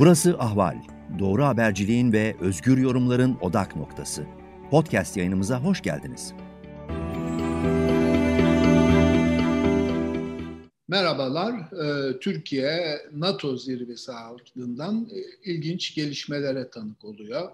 [0.00, 0.82] Burası Ahval.
[1.18, 4.26] Doğru haberciliğin ve özgür yorumların odak noktası.
[4.70, 6.32] Podcast yayınımıza hoş geldiniz.
[10.88, 11.54] Merhabalar.
[11.54, 17.50] Ee, Türkiye NATO zirvesi ardından e, ilginç gelişmelere tanık oluyor.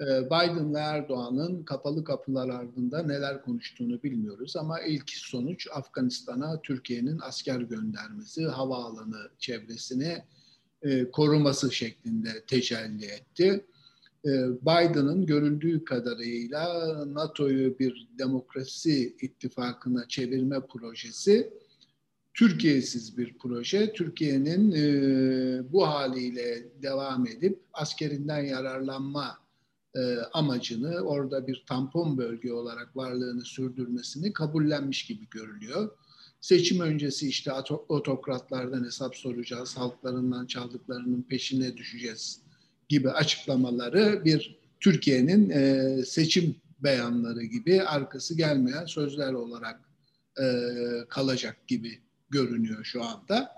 [0.00, 7.18] Ee, Biden ve Erdoğan'ın kapalı kapılar ardında neler konuştuğunu bilmiyoruz ama ilk sonuç Afganistan'a Türkiye'nin
[7.22, 10.22] asker göndermesi, havaalanı çevresini
[10.82, 13.66] e, koruması şeklinde tecelli etti.
[14.24, 14.30] E,
[14.62, 21.52] Biden'ın görüldüğü kadarıyla NATO'yu bir demokrasi ittifakına çevirme projesi
[22.34, 23.92] Türkiye'siz bir proje.
[23.92, 29.38] Türkiye'nin e, bu haliyle devam edip askerinden yararlanma
[29.94, 35.90] e, amacını orada bir tampon bölge olarak varlığını sürdürmesini kabullenmiş gibi görülüyor.
[36.40, 37.52] Seçim öncesi işte
[37.88, 42.42] otokratlardan hesap soracağız, halklarından çaldıklarının peşine düşeceğiz
[42.88, 49.80] gibi açıklamaları bir Türkiye'nin e, seçim beyanları gibi arkası gelmeyen sözler olarak
[50.40, 50.44] e,
[51.08, 51.98] kalacak gibi
[52.30, 53.57] görünüyor şu anda.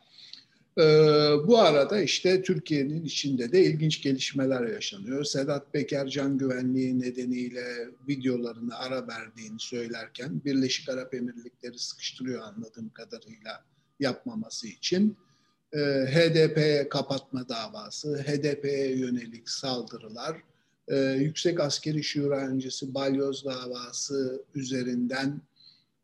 [0.81, 5.25] Ee, bu arada işte Türkiye'nin içinde de ilginç gelişmeler yaşanıyor.
[5.25, 13.65] Sedat Peker can güvenliği nedeniyle videolarını ara verdiğini söylerken Birleşik Arap Emirlikleri sıkıştırıyor anladığım kadarıyla
[14.01, 15.17] yapmaması için.
[15.73, 15.79] Ee,
[16.09, 20.37] HDP'ye kapatma davası, HDP'ye yönelik saldırılar,
[20.89, 25.41] e, Yüksek Askeri Şura öncesi balyoz davası üzerinden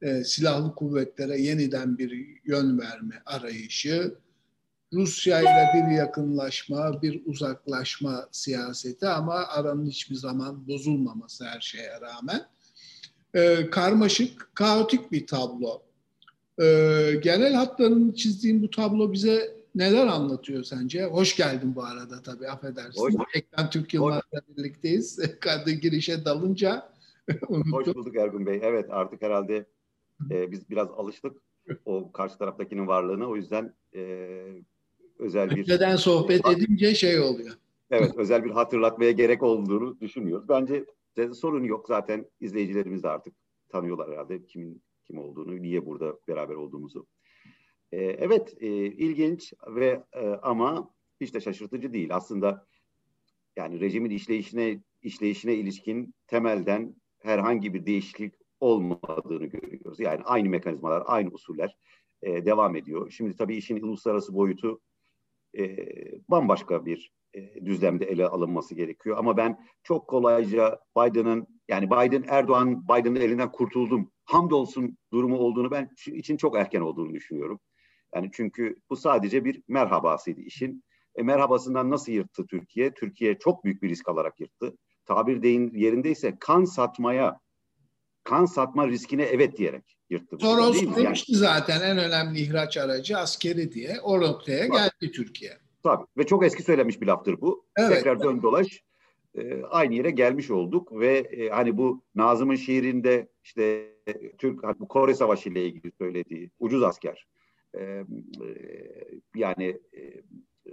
[0.02, 4.14] e, silahlı kuvvetlere yeniden bir yön verme arayışı,
[4.92, 12.46] Rusya ile bir yakınlaşma, bir uzaklaşma siyaseti ama aranın hiçbir zaman bozulmaması her şeye rağmen.
[13.34, 15.82] Ee, karmaşık, kaotik bir tablo.
[16.62, 21.04] Ee, genel hatlarını çizdiğim bu tablo bize neler anlatıyor sence?
[21.04, 23.00] Hoş geldin bu arada tabii affedersin.
[23.00, 25.20] Hoş, Ekran Türk Yılmaz'la birlikteyiz.
[25.40, 26.96] Kadı girişe dalınca
[27.48, 28.60] Hoş bulduk Ergun Bey.
[28.62, 29.66] Evet artık herhalde
[30.30, 31.36] e, biz biraz alıştık
[31.84, 33.26] o karşı taraftakinin varlığına.
[33.26, 34.02] O yüzden e,
[35.18, 35.58] özel bir...
[35.58, 37.54] Önceden sohbet edince şey oluyor.
[37.90, 40.48] Evet, özel bir hatırlatmaya gerek olduğunu düşünüyoruz.
[40.48, 40.84] Bence
[41.34, 41.86] sorun yok.
[41.88, 43.34] Zaten izleyicilerimiz de artık
[43.68, 47.06] tanıyorlar herhalde kimin kim olduğunu, niye burada beraber olduğumuzu.
[47.92, 50.90] Ee, evet, e, ilginç ve e, ama
[51.20, 52.16] hiç de şaşırtıcı değil.
[52.16, 52.66] Aslında
[53.56, 60.00] yani rejimin işleyişine işleyişine ilişkin temelden herhangi bir değişiklik olmadığını görüyoruz.
[60.00, 61.76] Yani aynı mekanizmalar, aynı usuller
[62.22, 63.10] e, devam ediyor.
[63.10, 64.80] Şimdi tabii işin uluslararası boyutu
[65.56, 65.76] e,
[66.28, 69.16] bambaşka bir e, düzlemde ele alınması gerekiyor.
[69.18, 75.90] Ama ben çok kolayca Biden'ın yani Biden Erdoğan Biden'ın elinden kurtuldum hamdolsun durumu olduğunu ben
[76.06, 77.60] için çok erken olduğunu düşünüyorum.
[78.14, 80.84] Yani çünkü bu sadece bir merhabasıydı işin.
[81.14, 82.94] E, merhabasından nasıl yırttı Türkiye?
[82.94, 84.76] Türkiye çok büyük bir risk alarak yırttı.
[85.04, 87.40] Tabir deyin yerindeyse kan satmaya,
[88.26, 90.36] kan satma riskine evet diyerek yırttı.
[90.40, 91.40] Soros demişti yani.
[91.40, 94.00] zaten en önemli ihraç aracı askeri diye.
[94.02, 94.76] O noktaya Tabii.
[94.76, 95.52] geldi Türkiye.
[95.82, 97.66] Tabii ve çok eski söylenmiş bir laftır bu.
[97.76, 98.82] Evet, Tekrar dön dolaş
[99.34, 103.92] e, aynı yere gelmiş olduk ve e, hani bu Nazım'ın şiirinde işte
[104.38, 107.26] Türk hani bu Kore Savaşı ile ilgili söylediği ucuz asker.
[107.74, 108.04] E, e,
[109.34, 110.02] yani e,
[110.66, 110.72] e,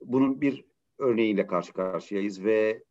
[0.00, 0.64] bunun bir
[0.98, 2.82] örneğiyle karşı karşıyayız ve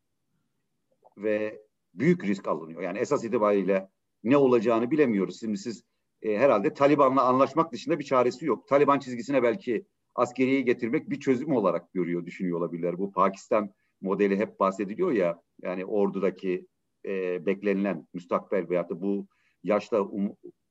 [1.18, 1.62] ve
[1.94, 2.82] büyük risk alınıyor.
[2.82, 3.90] Yani esas itibariyle
[4.24, 5.40] ne olacağını bilemiyoruz.
[5.40, 5.84] Şimdi siz
[6.22, 8.68] e, herhalde Taliban'la anlaşmak dışında bir çaresi yok.
[8.68, 9.86] Taliban çizgisine belki
[10.16, 12.98] askeriyeyi getirmek bir çözüm olarak görüyor, düşünüyor olabilirler.
[12.98, 16.68] Bu Pakistan modeli hep bahsediliyor ya, yani ordudaki
[17.06, 19.28] e, beklenilen müstakbel veyahut da bu
[19.64, 20.26] yaşta um,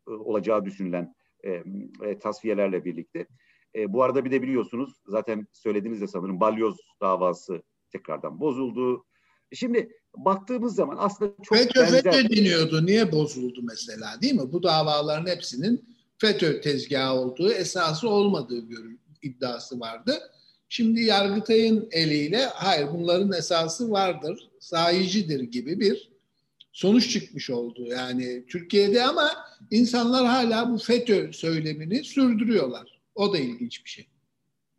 [0.08, 1.14] e, olacağı düşünülen
[1.44, 1.62] e,
[2.02, 3.26] e, tasfiyelerle birlikte.
[3.74, 7.62] E, bu arada bir de biliyorsunuz, zaten söylediğinizde sanırım balyoz davası
[7.92, 9.04] tekrardan bozuldu.
[9.53, 12.03] Şimdi baktığımız zaman aslında çok FETÖ, benzer...
[12.03, 12.86] FETÖ deniyordu.
[12.86, 14.53] Niye bozuldu mesela değil mi?
[14.53, 18.65] Bu davaların hepsinin FETÖ tezgahı olduğu, esası olmadığı
[19.22, 20.18] iddiası vardı.
[20.68, 26.12] Şimdi Yargıtay'ın eliyle hayır bunların esası vardır, sahicidir gibi bir
[26.72, 27.86] sonuç çıkmış oldu.
[27.86, 29.30] Yani Türkiye'de ama
[29.71, 33.00] insanlar hala bu FETÖ söylemini sürdürüyorlar.
[33.15, 34.09] O da ilginç bir şey.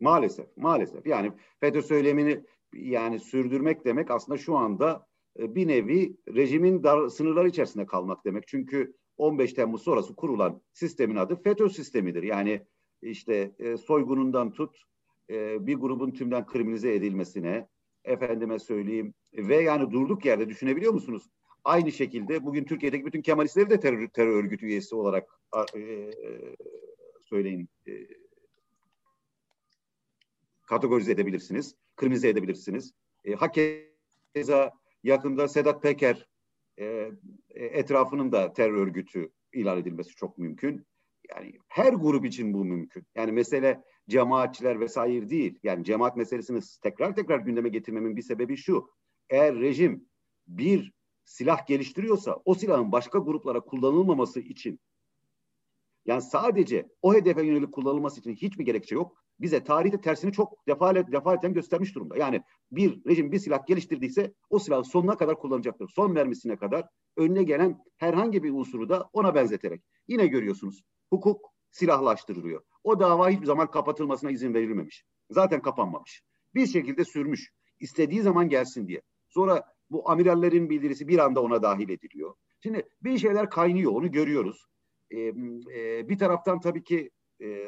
[0.00, 1.06] Maalesef, maalesef.
[1.06, 2.40] Yani FETÖ söylemini
[2.72, 5.06] yani sürdürmek demek aslında şu anda
[5.38, 8.48] e, bir nevi rejimin dar, sınırları içerisinde kalmak demek.
[8.48, 12.22] Çünkü 15 Temmuz sonrası kurulan sistemin adı FETÖ sistemidir.
[12.22, 12.66] Yani
[13.02, 14.82] işte e, soygunundan tut
[15.30, 17.68] e, bir grubun tümden kriminalize edilmesine
[18.04, 21.30] efendime söyleyeyim ve yani durduk yerde düşünebiliyor musunuz?
[21.64, 25.28] Aynı şekilde bugün Türkiye'deki bütün Kemalistleri de terör, terör örgütü üyesi olarak
[25.76, 26.10] e,
[27.20, 27.92] söyleyin e,
[30.62, 32.92] kategorize edebilirsiniz kriminalize edebilirsiniz.
[33.24, 36.28] E, hakeza yakında Sedat Peker
[36.78, 36.84] e,
[37.50, 40.86] e, etrafının da terör örgütü ilan edilmesi çok mümkün.
[41.30, 43.06] Yani her grup için bu mümkün.
[43.14, 45.58] Yani mesele cemaatçiler vesaire değil.
[45.62, 48.90] Yani cemaat meselesini tekrar tekrar gündeme getirmemin bir sebebi şu.
[49.30, 50.08] Eğer rejim
[50.46, 50.92] bir
[51.24, 54.80] silah geliştiriyorsa o silahın başka gruplara kullanılmaması için
[56.06, 59.24] yani sadece o hedefe yönelik kullanılması için hiçbir gerekçe yok.
[59.40, 62.16] Bize tarihte tersini çok defalet, defaten göstermiş durumda.
[62.16, 62.42] Yani
[62.72, 65.88] bir rejim bir silah geliştirdiyse o silahı sonuna kadar kullanacaktır.
[65.88, 69.82] Son mermisine kadar önüne gelen herhangi bir unsuru da ona benzeterek.
[70.08, 72.62] Yine görüyorsunuz hukuk silahlaştırılıyor.
[72.84, 75.04] O dava hiçbir zaman kapatılmasına izin verilmemiş.
[75.30, 76.22] Zaten kapanmamış.
[76.54, 77.50] Bir şekilde sürmüş.
[77.80, 79.02] İstediği zaman gelsin diye.
[79.28, 82.34] Sonra bu amirallerin bildirisi bir anda ona dahil ediliyor.
[82.62, 84.66] Şimdi bir şeyler kaynıyor onu görüyoruz.
[85.10, 85.20] Ee,
[85.74, 87.10] e, bir taraftan tabii ki
[87.40, 87.66] e, e,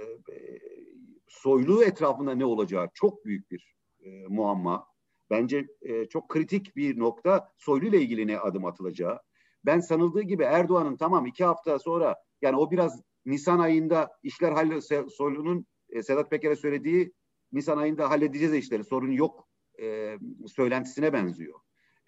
[1.33, 4.87] soylu etrafında ne olacağı çok büyük bir e, muamma.
[5.31, 9.21] Bence e, çok kritik bir nokta soylu ile ilgili ne adım atılacağı.
[9.65, 14.81] Ben sanıldığı gibi Erdoğan'ın tamam iki hafta sonra yani o biraz Nisan ayında işler halle
[15.11, 17.13] Soylu'nun e, Sedat Peker'e söylediği
[17.53, 19.49] Nisan ayında halledeceğiz işleri sorun yok
[19.83, 21.61] e, söylentisine benziyor.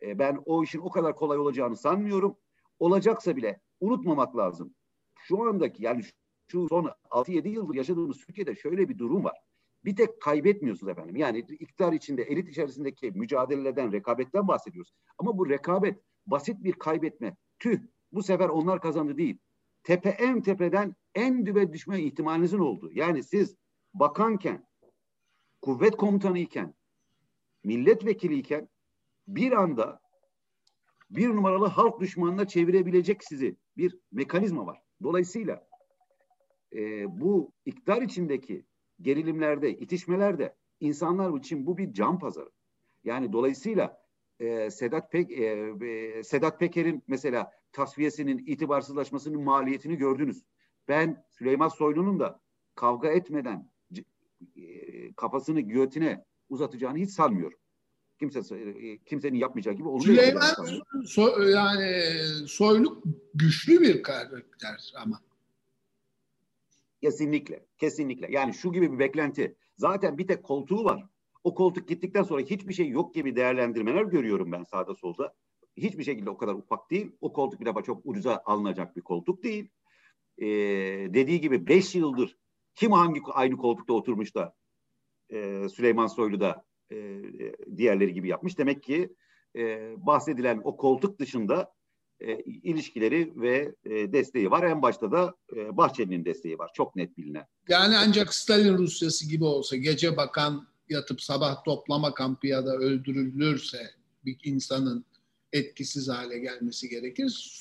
[0.03, 2.37] E, ben o işin o kadar kolay olacağını sanmıyorum.
[2.79, 4.75] Olacaksa bile unutmamak lazım.
[5.19, 6.03] Şu andaki yani
[6.47, 9.37] şu son 6-7 yıldır yaşadığımız Türkiye'de şöyle bir durum var.
[9.85, 11.17] Bir tek kaybetmiyorsunuz efendim.
[11.17, 14.93] Yani iktidar içinde, elit içerisindeki mücadeleden, rekabetten bahsediyoruz.
[15.19, 17.37] Ama bu rekabet basit bir kaybetme.
[17.59, 17.81] Tüh
[18.13, 19.39] bu sefer onlar kazandı değil.
[19.83, 22.93] Tepe en tepeden en dibe düşme ihtimalinizin olduğu.
[22.93, 23.57] Yani siz
[23.95, 24.67] bakanken,
[25.63, 26.75] kuvvet komutanı iken,
[27.65, 28.69] milletvekili iken
[29.29, 30.01] bir anda
[31.11, 34.83] bir numaralı halk düşmanına çevirebilecek sizi bir mekanizma var.
[35.03, 35.67] Dolayısıyla
[36.75, 38.65] e, bu iktidar içindeki
[39.01, 42.51] gerilimlerde, itişmelerde insanlar için bu bir can pazarı.
[43.05, 44.05] Yani dolayısıyla
[44.41, 45.45] e, Sedat Pek e,
[45.87, 50.45] e, Sedat Peker'in mesela tasfiyesinin itibarsızlaşmasının maliyetini gördünüz.
[50.89, 52.41] Ben Süleyman Soylu'nun da
[52.75, 53.71] kavga etmeden
[54.57, 57.59] e, kafasını giyotine uzatacağını hiç sanmıyorum.
[58.19, 60.05] Kimse e, kimsenin yapmayacağı gibi olur.
[60.05, 60.55] Süleyman
[61.07, 62.03] so, yani
[62.47, 63.03] Soylu
[63.35, 65.21] güçlü bir karakter ama.
[67.05, 68.29] Kesinlikle, kesinlikle.
[68.31, 69.57] Yani şu gibi bir beklenti.
[69.77, 71.07] Zaten bir tek koltuğu var.
[71.45, 75.35] O koltuk gittikten sonra hiçbir şey yok gibi değerlendirmeler görüyorum ben sağda solda.
[75.77, 77.13] Hiçbir şekilde o kadar ufak değil.
[77.21, 79.71] O koltuk bir defa çok ucuza alınacak bir koltuk değil.
[80.39, 80.47] Ee,
[81.15, 82.39] dediği gibi beş yıldır
[82.75, 84.55] kim hangi aynı koltukta oturmuş da
[85.33, 87.23] e, Süleyman Soylu da e,
[87.77, 88.59] diğerleri gibi yapmış.
[88.59, 89.15] Demek ki
[89.57, 91.74] e, bahsedilen o koltuk dışında
[92.21, 94.63] e, ilişkileri ve e, desteği var.
[94.63, 96.71] En başta da e, Bahçeli'nin desteği var.
[96.75, 97.47] Çok net bilinen.
[97.69, 103.91] Yani ancak Stalin Rusyası gibi olsa gece bakan yatıp sabah toplama kampı ya da öldürülürse
[104.25, 105.05] bir insanın
[105.53, 107.61] etkisiz hale gelmesi gerekir.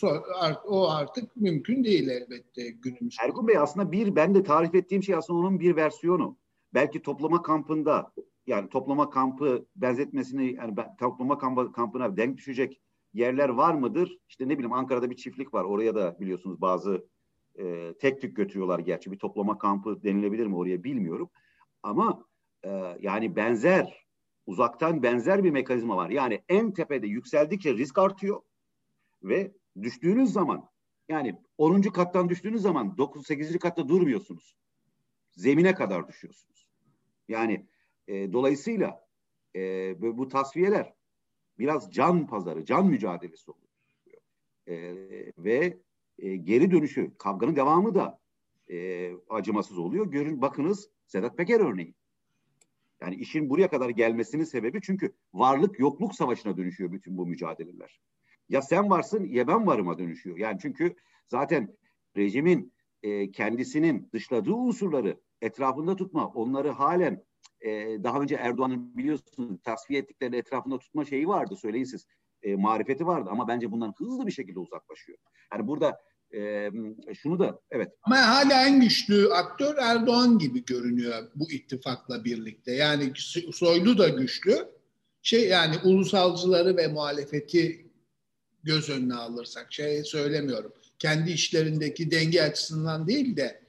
[0.65, 3.23] O artık mümkün değil elbette günümüzde.
[3.23, 6.38] Ergun Bey aslında bir ben de tarif ettiğim şey aslında onun bir versiyonu.
[6.73, 8.11] Belki toplama kampında
[8.47, 12.81] yani toplama kampı benzetmesini yani toplama kampı, kampına denk düşecek
[13.13, 14.18] yerler var mıdır?
[14.30, 15.63] İşte ne bileyim Ankara'da bir çiftlik var.
[15.63, 17.07] Oraya da biliyorsunuz bazı
[17.60, 19.12] e, tek tük götürüyorlar gerçi.
[19.12, 21.30] Bir toplama kampı denilebilir mi oraya bilmiyorum.
[21.83, 22.26] Ama
[22.64, 24.06] e, yani benzer
[24.45, 26.09] uzaktan benzer bir mekanizma var.
[26.09, 28.42] Yani en tepede yükseldikçe risk artıyor
[29.23, 30.69] ve düştüğünüz zaman
[31.09, 31.81] yani 10.
[31.81, 33.59] kattan düştüğünüz zaman 9 8.
[33.59, 34.56] katta durmuyorsunuz.
[35.31, 36.68] Zemine kadar düşüyorsunuz.
[37.28, 37.68] Yani
[38.07, 39.07] e, dolayısıyla
[39.56, 39.61] e,
[40.18, 40.94] bu tasfiyeler
[41.60, 43.68] biraz can pazarı, can mücadelesi oluyor.
[44.68, 44.95] E,
[45.38, 45.78] ve
[46.19, 48.19] e, geri dönüşü, kavganın devamı da
[48.72, 50.12] e, acımasız oluyor.
[50.12, 51.95] Görün bakınız Sedat Peker örneği.
[53.02, 58.02] Yani işin buraya kadar gelmesinin sebebi çünkü varlık yokluk savaşına dönüşüyor bütün bu mücadeleler.
[58.50, 60.38] Ya sen varsın ya ben varıma dönüşüyor.
[60.38, 60.95] Yani çünkü
[61.28, 61.78] zaten
[62.18, 67.24] rejimin e, kendisinin dışladığı unsurları etrafında tutma, onları halen
[67.63, 67.69] e,
[68.03, 72.07] daha önce Erdoğan'ın biliyorsunuz tasfiye ettikleri etrafında tutma şeyi vardı söyleyin siz.
[72.43, 75.17] E, marifeti vardı ama bence bundan hızlı bir şekilde uzaklaşıyor.
[75.53, 75.97] Yani burada
[76.35, 76.71] e,
[77.13, 77.91] şunu da evet.
[78.03, 82.71] Ama hala en güçlü aktör Erdoğan gibi görünüyor bu ittifakla birlikte.
[82.71, 83.11] Yani
[83.51, 84.73] Soylu da güçlü.
[85.21, 87.91] Şey yani ulusalcıları ve muhalefeti
[88.63, 90.73] göz önüne alırsak şey söylemiyorum.
[90.99, 93.62] Kendi işlerindeki denge açısından değil de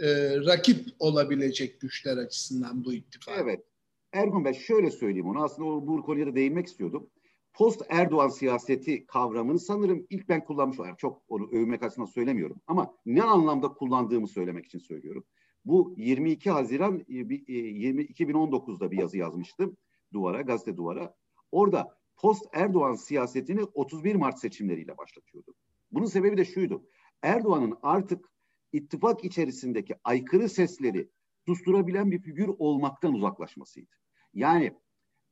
[0.00, 3.38] e, rakip olabilecek güçler açısından bu ittifak.
[3.38, 3.64] Evet.
[4.12, 5.42] Ergun Bey şöyle söyleyeyim onu.
[5.42, 7.10] Aslında o, bu konuya da değinmek istiyordum.
[7.52, 10.96] Post Erdoğan siyaseti kavramını sanırım ilk ben kullanmış olayım.
[10.96, 12.60] Çok onu övmek açısından söylemiyorum.
[12.66, 15.24] Ama ne anlamda kullandığımı söylemek için söylüyorum.
[15.64, 19.76] Bu 22 Haziran 20, e, 20, 2019'da bir yazı yazmıştım.
[20.12, 21.14] duvara, gazete duvara.
[21.52, 25.54] Orada post Erdoğan siyasetini 31 Mart seçimleriyle başlatıyordu.
[25.92, 26.82] Bunun sebebi de şuydu.
[27.22, 28.29] Erdoğan'ın artık
[28.72, 31.10] ittifak içerisindeki aykırı sesleri
[31.46, 33.90] susturabilen bir figür olmaktan uzaklaşmasıydı.
[34.34, 34.72] Yani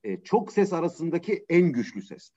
[0.05, 2.31] e, çok ses arasındaki en güçlü ses.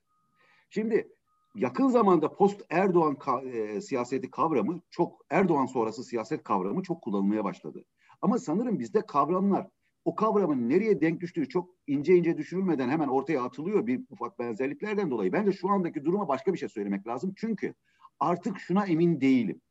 [0.70, 1.12] Şimdi
[1.56, 7.44] yakın zamanda post Erdoğan ka- e, siyaseti kavramı çok Erdoğan sonrası siyaset kavramı çok kullanılmaya
[7.44, 7.86] başladı.
[8.22, 9.68] Ama sanırım bizde kavramlar
[10.06, 15.12] o kavramın nereye denk düştüğü çok ince ince düşünülmeden hemen ortaya atılıyor bir ufak benzerliklerden
[15.12, 15.34] dolayı.
[15.34, 17.34] Bence şu andaki duruma başka bir şey söylemek lazım.
[17.36, 17.74] Çünkü
[18.20, 19.62] artık şuna emin değilim.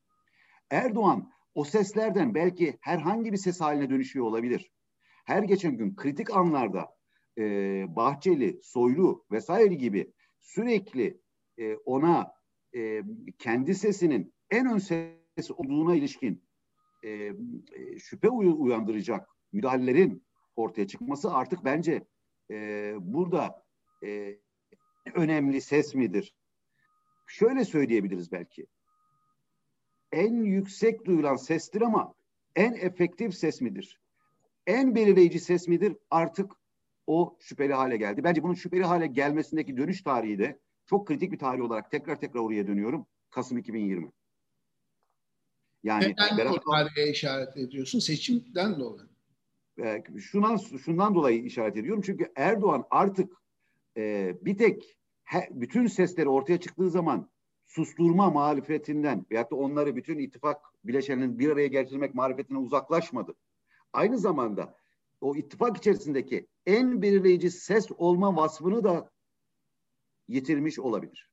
[0.71, 4.71] Erdoğan o seslerden belki herhangi bir ses haline dönüşüyor olabilir.
[5.25, 6.97] Her geçen gün kritik anlarda
[7.39, 7.43] e,
[7.97, 11.21] Bahçeli, Soylu vesaire gibi sürekli
[11.59, 12.33] e, ona
[12.77, 13.03] e,
[13.39, 16.45] kendi sesinin en ön ses olduğuna ilişkin
[17.03, 22.07] e, e, şüphe uyandıracak müdahalelerin ortaya çıkması artık bence
[22.51, 23.65] e, burada
[24.05, 24.39] e,
[25.15, 26.35] önemli ses midir?
[27.27, 28.67] Şöyle söyleyebiliriz belki.
[30.13, 32.15] En yüksek duyulan sestir ama
[32.57, 34.01] en efektif ses midir?
[34.67, 35.97] En belirleyici ses midir?
[36.11, 36.53] Artık
[37.07, 38.25] o şüpheli hale geldi.
[38.25, 42.41] Bence bunun şüpheli hale gelmesindeki dönüş tarihi de çok kritik bir tarih olarak tekrar tekrar
[42.41, 43.07] oraya dönüyorum.
[43.31, 44.11] Kasım 2020.
[45.83, 47.99] Yani Neden Berat, o tarihe işaret ediyorsun?
[47.99, 49.09] Seçimden dolayı.
[49.79, 52.03] E, şundan, şundan dolayı işaret ediyorum.
[52.07, 53.33] Çünkü Erdoğan artık
[53.97, 57.31] e, bir tek he, bütün sesleri ortaya çıktığı zaman
[57.71, 63.35] susturma marifetinden veyahut da onları bütün ittifak bileşeninin bir araya getirmek marifetine uzaklaşmadı.
[63.93, 64.75] Aynı zamanda
[65.21, 69.11] o ittifak içerisindeki en belirleyici ses olma vasfını da
[70.29, 71.31] yitirmiş olabilir.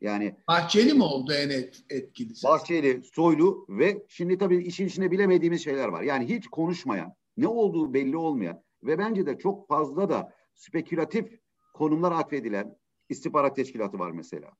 [0.00, 2.50] Yani Bahçeli mi oldu en et, etkili ses?
[2.50, 6.02] Bahçeli, Soylu ve şimdi tabii işin içine bilemediğimiz şeyler var.
[6.02, 11.40] Yani hiç konuşmayan, ne olduğu belli olmayan ve bence de çok fazla da spekülatif
[11.74, 12.76] konumlar atfedilen
[13.08, 14.50] istihbarat teşkilatı var mesela.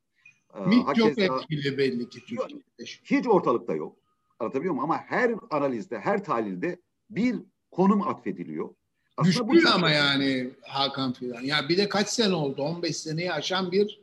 [0.54, 2.84] Ee, MİT çok etkili belli ki Türkiye'de.
[3.04, 3.96] Hiç ortalıkta yok.
[4.38, 4.90] Anlatabiliyor muyum?
[4.90, 6.78] Ama her analizde, her tahlilde
[7.10, 7.36] bir
[7.70, 8.68] konum atfediliyor.
[9.16, 11.42] Aslında Güçlü ama yani Hakan Fidan.
[11.42, 12.62] Ya bir de kaç sene oldu?
[12.62, 14.00] 15 seneyi aşan bir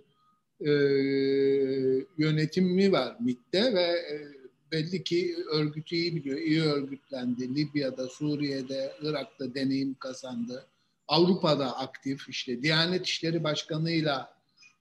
[0.62, 0.72] e,
[2.18, 4.40] yönetimi var MİT'te ve e,
[4.72, 6.38] belli ki örgütü iyi biliyor.
[6.38, 7.56] İyi örgütlendi.
[7.56, 10.68] Libya'da, Suriye'de, Irak'ta deneyim kazandı.
[11.08, 14.39] Avrupa'da aktif işte Diyanet İşleri Başkanı'yla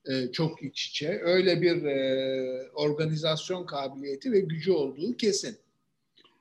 [0.08, 1.20] e, çok iç içe.
[1.22, 5.56] Öyle bir e, organizasyon kabiliyeti ve gücü olduğu kesin.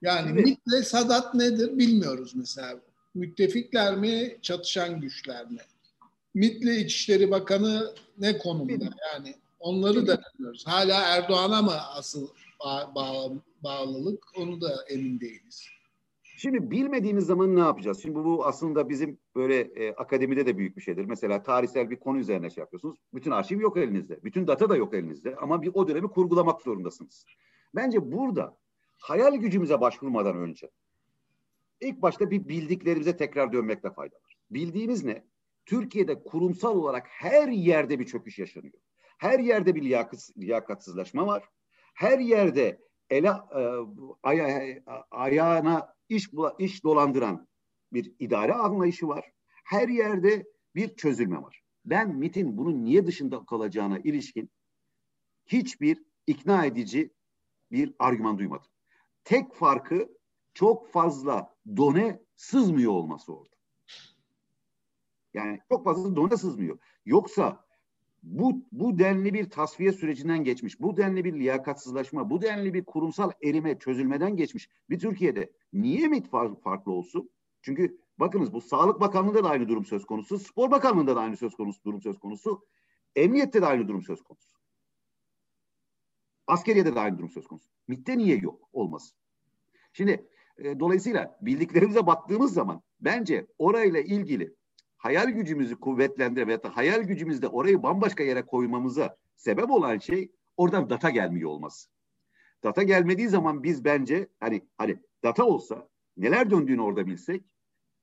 [0.02, 0.46] Yani evet.
[0.46, 2.80] MİT'le Sadat nedir bilmiyoruz mesela.
[3.16, 5.60] Müttefikler mi, çatışan güçler mi?
[6.34, 8.96] MİT'le İçişleri Bakanı ne konumda?
[9.14, 10.64] Yani onları da bilmiyoruz.
[10.68, 12.28] Hala Erdoğan'a mı asıl
[12.60, 13.30] bağ, bağ,
[13.64, 15.68] bağlılık onu da emin değiliz.
[16.38, 18.02] Şimdi bilmediğimiz zaman ne yapacağız?
[18.02, 21.06] Şimdi bu aslında bizim böyle e, akademide de büyük bir şeydir.
[21.06, 23.00] Mesela tarihsel bir konu üzerine şey yapıyorsunuz.
[23.14, 24.24] Bütün arşiv yok elinizde.
[24.24, 25.36] Bütün data da yok elinizde.
[25.36, 27.26] Ama bir o dönemi kurgulamak zorundasınız.
[27.76, 28.58] Bence burada
[28.98, 30.70] hayal gücümüze başvurmadan önce
[31.82, 34.36] ilk başta bir bildiklerimize tekrar dönmekte fayda var.
[34.52, 35.24] Bildiğimiz ne?
[35.66, 38.80] Türkiye'de kurumsal olarak her yerde bir çöküş yaşanıyor.
[39.18, 41.44] Her yerde bir liyakat, liyakatsızlaşma var
[41.98, 42.80] her yerde
[43.10, 43.62] ele e,
[44.24, 44.80] aya,
[45.12, 47.48] ayağına iş iş dolandıran
[47.94, 49.32] bir idare anlayışı var.
[49.64, 50.46] Her yerde
[50.76, 51.64] bir çözülme var.
[51.86, 54.50] Ben MIT'in bunun niye dışında kalacağına ilişkin
[55.46, 57.14] hiçbir ikna edici
[57.72, 58.72] bir argüman duymadım.
[59.24, 60.18] Tek farkı
[60.54, 63.56] çok fazla done sızmıyor olması orada.
[65.34, 66.80] Yani çok fazla done sızmıyor.
[67.06, 67.67] Yoksa
[68.30, 73.32] bu, bu denli bir tasfiye sürecinden geçmiş, bu denli bir liyakatsızlaşma, bu denli bir kurumsal
[73.44, 76.30] erime çözülmeden geçmiş bir Türkiye'de niye MİT
[76.64, 77.30] farklı olsun?
[77.62, 81.56] Çünkü bakınız bu Sağlık Bakanlığı'nda da aynı durum söz konusu, Spor Bakanlığı'nda da aynı söz
[81.56, 82.66] konusu, durum söz konusu,
[83.16, 84.58] Emniyette de aynı durum söz konusu.
[86.48, 87.70] Askeriyede de aynı durum söz konusu.
[87.88, 89.14] MİT'te niye yok olmaz?
[89.94, 94.56] Şimdi e, dolayısıyla bildiklerimize baktığımız zaman bence orayla ilgili
[94.98, 100.90] hayal gücümüzü kuvvetlendiren veya da hayal gücümüzde orayı bambaşka yere koymamıza sebep olan şey oradan
[100.90, 101.90] data gelmiyor olması.
[102.64, 107.44] Data gelmediği zaman biz bence hani hani data olsa neler döndüğünü orada bilsek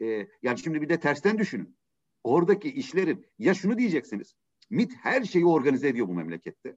[0.02, 1.76] e, yani şimdi bir de tersten düşünün.
[2.24, 4.34] Oradaki işlerin ya şunu diyeceksiniz.
[4.70, 6.76] MIT her şeyi organize ediyor bu memlekette.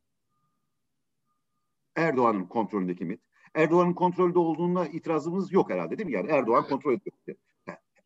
[1.96, 3.22] Erdoğan'ın kontrolündeki MIT.
[3.54, 6.14] Erdoğan'ın kontrolde olduğuna itirazımız yok herhalde değil mi?
[6.14, 6.70] Yani Erdoğan evet.
[6.70, 7.38] kontrol ediyor.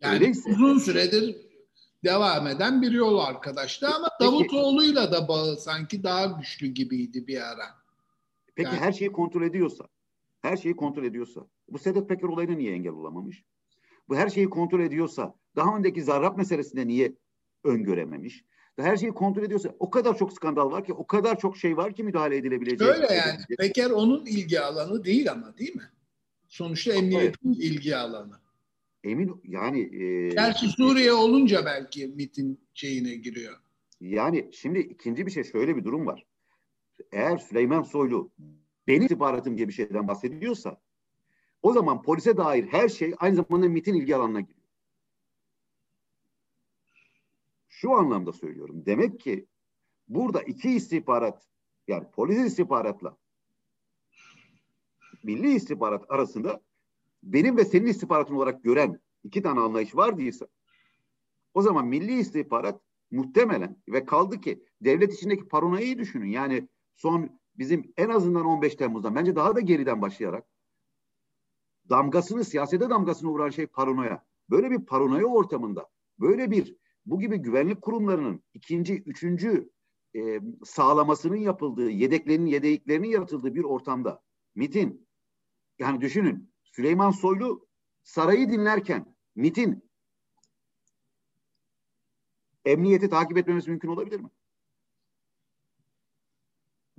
[0.01, 1.50] Yani Öyleyse, uzun süredir
[2.03, 7.65] devam eden bir yol arkadaştı ama Davutoğlu'yla da bağı sanki daha güçlü gibiydi bir ara.
[8.55, 8.79] Peki yani.
[8.79, 9.85] her şeyi kontrol ediyorsa,
[10.41, 13.43] her şeyi kontrol ediyorsa, bu Sedat Peker olayını niye engel olamamış?
[14.09, 17.15] Bu her şeyi kontrol ediyorsa, daha önceki zarrab meselesinde niye
[17.63, 18.45] öngörememiş.
[18.79, 21.93] Her şeyi kontrol ediyorsa o kadar çok skandal var ki o kadar çok şey var
[21.93, 22.87] ki müdahale edilebilecek.
[22.87, 23.39] Öyle yani.
[23.57, 25.91] Peker onun ilgi alanı değil ama değil mi?
[26.47, 27.63] Sonuçta emniyetin evet.
[27.63, 28.40] ilgi alanı.
[29.03, 30.03] Emin yani.
[30.03, 33.59] E, Gerçi Suriye olunca belki MIT'in şeyine giriyor.
[34.01, 36.25] Yani şimdi ikinci bir şey şöyle bir durum var.
[37.11, 38.31] Eğer Süleyman Soylu
[38.87, 40.81] benim istihbaratım diye bir şeyden bahsediyorsa
[41.61, 44.61] o zaman polise dair her şey aynı zamanda MIT'in ilgi alanına giriyor.
[47.69, 48.83] Şu anlamda söylüyorum.
[48.85, 49.45] Demek ki
[50.07, 51.47] burada iki istihbarat
[51.87, 53.17] yani polis istihbaratla
[55.23, 56.61] milli istihbarat arasında
[57.23, 60.47] benim ve senin istihbaratın olarak gören iki tane anlayış var değilse
[61.53, 66.27] o zaman milli istihbarat muhtemelen ve kaldı ki devlet içindeki paranoyayı düşünün.
[66.27, 70.45] Yani son bizim en azından 15 Temmuz'dan bence daha da geriden başlayarak
[71.89, 74.25] damgasını, siyasete damgasını vuran şey paranoya.
[74.49, 76.75] Böyle bir paranoya ortamında, böyle bir
[77.05, 79.69] bu gibi güvenlik kurumlarının ikinci, üçüncü
[80.15, 84.21] e, sağlamasının yapıldığı, yedeklerinin, yedeklerinin yaratıldığı bir ortamda
[84.55, 85.07] MIT'in
[85.79, 87.67] yani düşünün Süleyman Soylu
[88.03, 89.91] sarayı dinlerken MIT'in
[92.65, 94.29] emniyeti takip etmemesi mümkün olabilir mi?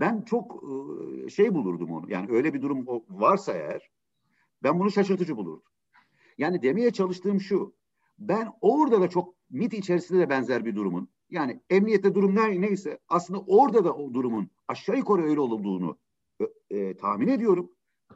[0.00, 2.10] Ben çok e, şey bulurdum onu.
[2.10, 3.90] Yani öyle bir durum varsa eğer
[4.62, 5.72] ben bunu şaşırtıcı bulurdum.
[6.38, 7.74] Yani demeye çalıştığım şu.
[8.18, 12.98] Ben orada da çok MIT içerisinde de benzer bir durumun yani emniyette durum ne, neyse
[13.08, 15.98] aslında orada da o durumun aşağı yukarı öyle olduğunu
[16.40, 17.72] e, e, tahmin ediyorum.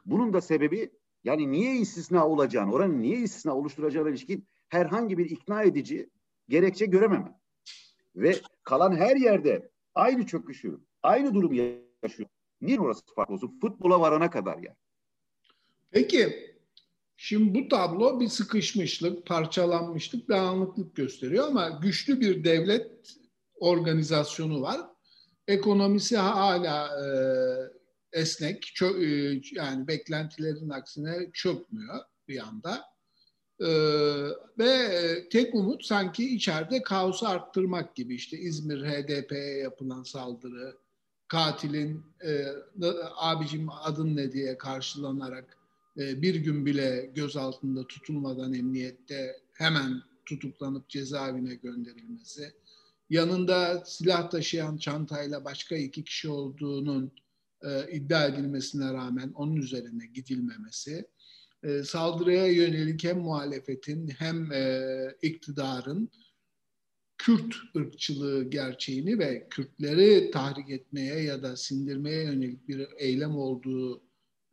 [0.07, 0.93] Bunun da sebebi
[1.27, 6.11] yani niye istisna olacağını, oranın niye istisna oluşturacağına ilişkin herhangi bir ikna edici
[6.49, 7.39] gerekçe göremem.
[8.17, 11.55] Ve kalan her yerde aynı çöküşü, aynı durumu
[12.03, 12.29] yaşıyor.
[12.61, 13.59] Niye orası farklı olsun?
[13.61, 14.77] Futbola varana kadar yani.
[15.91, 16.47] Peki
[17.17, 23.17] Şimdi bu tablo bir sıkışmışlık, parçalanmışlık, dağınıklık gösteriyor ama güçlü bir devlet
[23.55, 24.81] organizasyonu var.
[25.49, 27.07] Ekonomisi hala e,
[28.17, 31.99] esnek, çö, e, yani beklentilerin aksine çökmüyor
[32.29, 32.85] bir anda.
[33.61, 33.69] E,
[34.59, 40.77] ve tek umut sanki içeride kaosu arttırmak gibi işte İzmir HDP'ye yapılan saldırı,
[41.29, 42.47] katilin e,
[43.17, 45.59] abicim adın ne diye karşılanarak
[45.99, 52.53] e, bir gün bile gözaltında tutulmadan emniyette hemen tutuklanıp cezaevine gönderilmesi,
[53.11, 57.13] yanında silah taşıyan çantayla başka iki kişi olduğunun
[57.63, 61.07] e, iddia edilmesine rağmen onun üzerine gidilmemesi,
[61.63, 64.51] e, saldırıya yönelik hem muhalefetin hem
[65.23, 66.11] iktidarın
[67.19, 74.03] Kürt ırkçılığı gerçeğini ve Kürtleri tahrik etmeye ya da sindirmeye yönelik bir eylem olduğu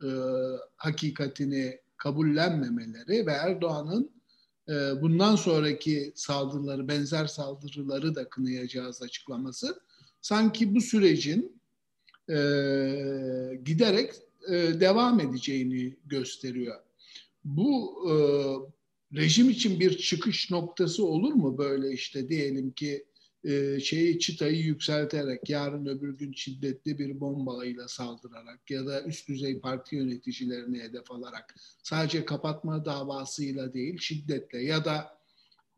[0.02, 0.10] e,
[0.76, 4.10] hakikatini kabullenmemeleri ve Erdoğan'ın
[4.68, 9.80] e, bundan sonraki saldırıları, benzer saldırıları da kınayacağız açıklaması
[10.20, 11.53] sanki bu sürecin
[12.30, 12.36] e,
[13.64, 14.10] giderek
[14.48, 16.80] e, devam edeceğini gösteriyor.
[17.44, 18.14] Bu e,
[19.16, 23.04] rejim için bir çıkış noktası olur mu böyle işte diyelim ki
[23.44, 29.60] e, şeyi çıtayı yükselterek yarın öbür gün şiddetli bir bombayla saldırarak ya da üst düzey
[29.60, 35.18] parti yöneticilerini hedef alarak sadece kapatma davasıyla değil şiddetle ya da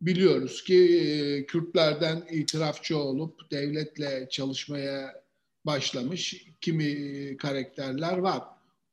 [0.01, 5.26] biliyoruz ki e, Kürtlerden itirafçı olup devletle çalışmaya
[5.67, 8.43] başlamış kimi karakterler var.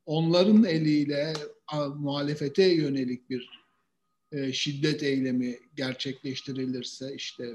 [0.06, 1.34] Onların eliyle
[1.96, 3.64] muhalefete yönelik bir
[4.32, 7.54] e, şiddet eylemi gerçekleştirilirse işte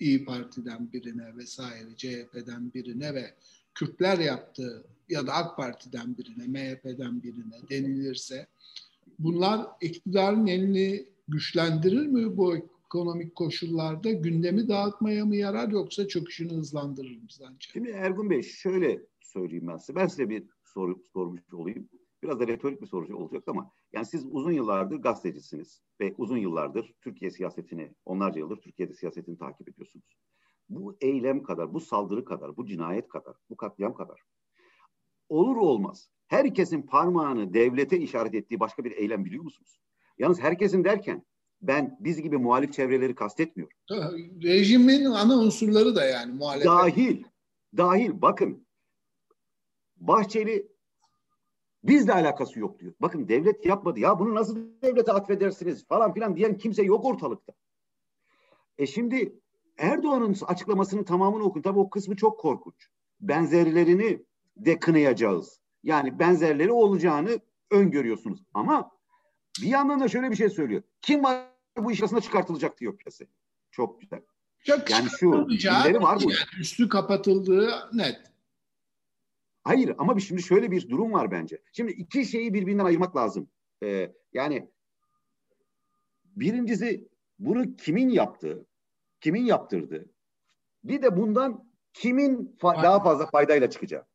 [0.00, 3.34] İyi Parti'den birine vesaire CHP'den birine ve
[3.74, 8.46] Kürtler yaptığı ya da AK Parti'den birine, MHP'den birine denilirse
[9.18, 12.56] bunlar iktidarın elini güçlendirir mi bu
[12.88, 14.12] ekonomik koşullarda?
[14.12, 17.68] Gündemi dağıtmaya mı yarar yoksa çöküşünü hızlandırır mı sence?
[17.72, 19.94] Şimdi Ergun Bey şöyle söyleyeyim ben size.
[19.94, 21.88] Ben size bir soru sormuş olayım.
[22.22, 26.94] Biraz da retorik bir soru olacak ama yani siz uzun yıllardır gazetecisiniz ve uzun yıllardır
[27.00, 30.18] Türkiye siyasetini, onlarca yıldır Türkiye'de siyasetini takip ediyorsunuz.
[30.68, 34.20] Bu eylem kadar, bu saldırı kadar, bu cinayet kadar, bu katliam kadar
[35.28, 39.80] olur olmaz herkesin parmağını devlete işaret ettiği başka bir eylem biliyor musunuz?
[40.18, 41.24] Yalnız herkesin derken
[41.62, 43.76] ben biz gibi muhalif çevreleri kastetmiyorum.
[44.42, 46.66] Rejimin ana unsurları da yani muhalefet.
[46.66, 47.24] Dahil,
[47.76, 48.66] dahil bakın
[49.96, 50.68] Bahçeli
[51.84, 52.94] Bizle alakası yok diyor.
[53.00, 54.00] Bakın devlet yapmadı.
[54.00, 57.52] Ya bunu nasıl devlete atfedersiniz falan filan diyen kimse yok ortalıkta.
[58.78, 59.40] E şimdi
[59.78, 61.62] Erdoğan'ın açıklamasının tamamını okun.
[61.62, 62.88] Tabii o kısmı çok korkunç.
[63.20, 64.22] Benzerlerini
[64.56, 65.60] de kınayacağız.
[65.82, 67.40] Yani benzerleri olacağını
[67.70, 68.44] öngörüyorsunuz.
[68.54, 68.90] Ama
[69.62, 70.82] bir yandan da şöyle bir şey söylüyor.
[71.02, 73.26] Kim var bu iş arasında çıkartılacak diyor piyasaya.
[73.70, 74.20] Çok güzel.
[74.64, 76.30] Çok yani şu birileri var bu.
[76.30, 78.20] Yani üstü kapatıldığı net.
[79.62, 81.62] Hayır ama bir şimdi şöyle bir durum var bence.
[81.72, 83.50] Şimdi iki şeyi birbirinden ayırmak lazım.
[83.82, 84.70] Ee, yani
[86.24, 88.66] birincisi bunu kimin yaptığı,
[89.20, 90.10] kimin yaptırdığı,
[90.84, 94.06] bir de bundan kimin fa- daha fazla faydayla çıkacağı.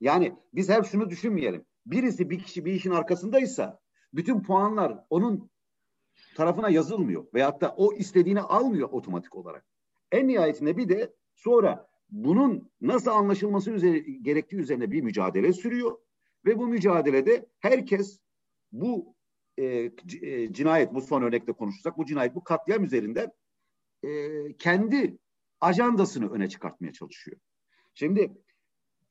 [0.00, 1.64] Yani biz hep şunu düşünmeyelim.
[1.86, 3.80] Birisi bir kişi bir işin arkasındaysa
[4.14, 5.50] bütün puanlar onun
[6.36, 7.26] tarafına yazılmıyor.
[7.34, 9.66] Veyahut da o istediğini almıyor otomatik olarak.
[10.12, 15.98] En nihayetinde bir de sonra bunun nasıl anlaşılması üzere, gerektiği üzerine bir mücadele sürüyor.
[16.46, 18.20] Ve bu mücadelede herkes
[18.72, 19.14] bu
[19.58, 19.64] e,
[20.22, 23.32] e, cinayet, bu son örnekte konuşursak bu cinayet, bu katliam üzerinden
[24.02, 24.08] e,
[24.56, 25.18] kendi
[25.60, 27.36] ajandasını öne çıkartmaya çalışıyor.
[27.94, 28.32] Şimdi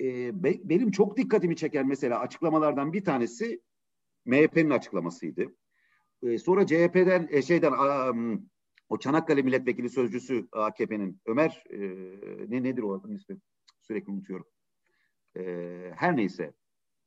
[0.02, 3.62] e, be, benim çok dikkatimi çeken mesela açıklamalardan bir tanesi
[4.26, 5.46] MHP'nin açıklamasıydı.
[6.24, 7.74] E, sonra CHP'den e, şeyden
[8.90, 11.80] o Çanakkale Milletvekili Sözcüsü AKP'nin Ömer e,
[12.50, 13.38] ne nedir o adın ismi?
[13.82, 14.46] Sürekli unutuyorum.
[15.38, 15.44] E,
[15.96, 16.54] her neyse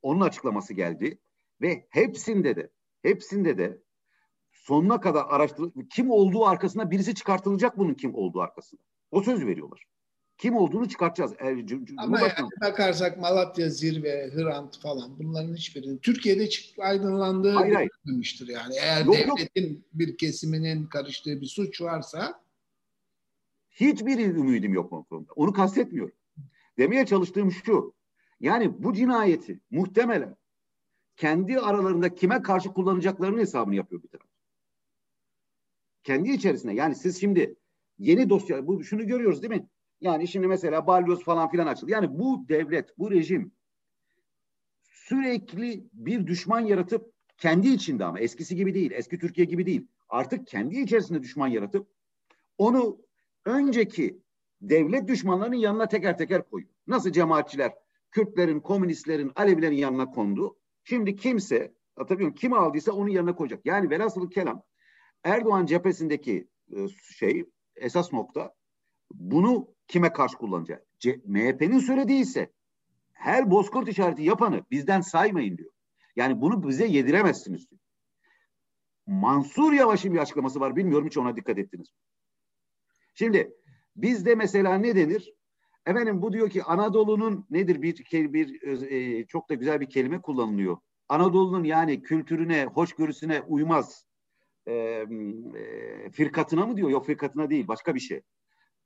[0.01, 1.19] onun açıklaması geldi
[1.61, 2.69] ve hepsinde de
[3.01, 3.81] hepsinde de
[4.51, 8.81] sonuna kadar araştır kim olduğu arkasında birisi çıkartılacak bunun kim olduğu arkasında.
[9.11, 9.85] O söz veriyorlar.
[10.37, 11.33] Kim olduğunu çıkartacağız.
[11.97, 17.89] Ama yani bakarsak Malatya Zirve, Hrant falan bunların hiçbirini Türkiye'de çık aydınlandığı hayır,
[18.47, 18.75] yani.
[18.81, 19.83] Eğer yok, devletin yok.
[19.93, 22.41] bir kesiminin karıştığı bir suç varsa
[23.69, 25.33] hiçbir ümidim yok o konuda.
[25.35, 26.15] Onu kastetmiyorum.
[26.77, 27.93] Demeye çalıştığım şu.
[28.39, 30.35] Yani bu cinayeti muhtemelen
[31.15, 34.27] kendi aralarında kime karşı kullanacaklarının hesabını yapıyor bir taraf.
[36.03, 36.73] Kendi içerisinde.
[36.73, 37.55] Yani siz şimdi
[37.97, 39.67] yeni dosya, bu şunu görüyoruz değil mi?
[40.01, 41.91] Yani şimdi mesela balyoz falan filan açıldı.
[41.91, 43.51] Yani bu devlet, bu rejim
[44.83, 49.87] sürekli bir düşman yaratıp kendi içinde ama eskisi gibi değil, eski Türkiye gibi değil.
[50.09, 51.87] Artık kendi içerisinde düşman yaratıp
[52.57, 53.01] onu
[53.45, 54.21] önceki
[54.61, 56.71] devlet düşmanlarının yanına teker teker koyuyor.
[56.87, 57.73] Nasıl cemaatçiler
[58.11, 60.57] Kürtlerin, komünistlerin, Alevilerin yanına kondu.
[60.83, 63.65] Şimdi kimse, hatırlıyorum kim aldıysa onun yanına koyacak.
[63.65, 64.63] Yani velhasılı kelam
[65.23, 68.53] Erdoğan cephesindeki e, şey esas nokta
[69.11, 70.87] bunu kime karşı kullanacak?
[71.25, 72.51] MHP'nin söylediği ise
[73.13, 75.71] her bozkurt işareti yapanı bizden saymayın diyor.
[76.15, 77.81] Yani bunu bize yediremezsiniz diyor.
[79.07, 80.75] Mansur Yavaş'ın bir açıklaması var.
[80.75, 81.97] Bilmiyorum hiç ona dikkat ettiniz mi?
[83.13, 83.53] Şimdi
[83.95, 85.33] bizde mesela ne denir?
[85.85, 90.77] Efendim bu diyor ki Anadolu'nun nedir bir bir e, çok da güzel bir kelime kullanılıyor.
[91.09, 94.05] Anadolu'nun yani kültürüne, hoşgörüsüne uymaz.
[94.67, 96.89] E, e, firkatına mı diyor?
[96.89, 98.21] Yok firkatına değil, başka bir şey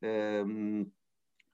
[0.03, 0.43] e,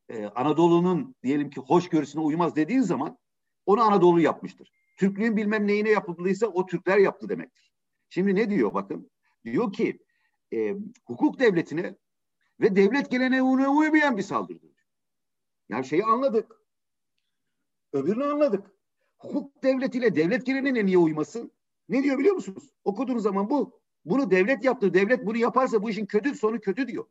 [0.09, 3.17] e, Anadolu'nun diyelim ki hoşgörüsüne uymaz dediğin zaman
[3.65, 4.71] onu Anadolu yapmıştır.
[4.97, 7.73] Türklüğün bilmem neyine yapıldıysa o Türkler yaptı demektir.
[8.09, 9.11] Şimdi ne diyor bakın?
[9.45, 9.99] Diyor ki
[10.53, 11.95] e, hukuk devletine
[12.59, 14.87] ve devlet geleneğine uymayan bir saldırıdır.
[15.69, 16.55] Yani şeyi anladık.
[17.93, 18.71] Öbürünü anladık.
[19.17, 21.51] Hukuk devletiyle devlet geleneğine niye uymasın?
[21.89, 22.73] Ne diyor biliyor musunuz?
[22.83, 23.79] Okuduğunuz zaman bu.
[24.05, 24.93] Bunu devlet yaptı.
[24.93, 27.05] Devlet bunu yaparsa bu işin kötü sonu kötü diyor.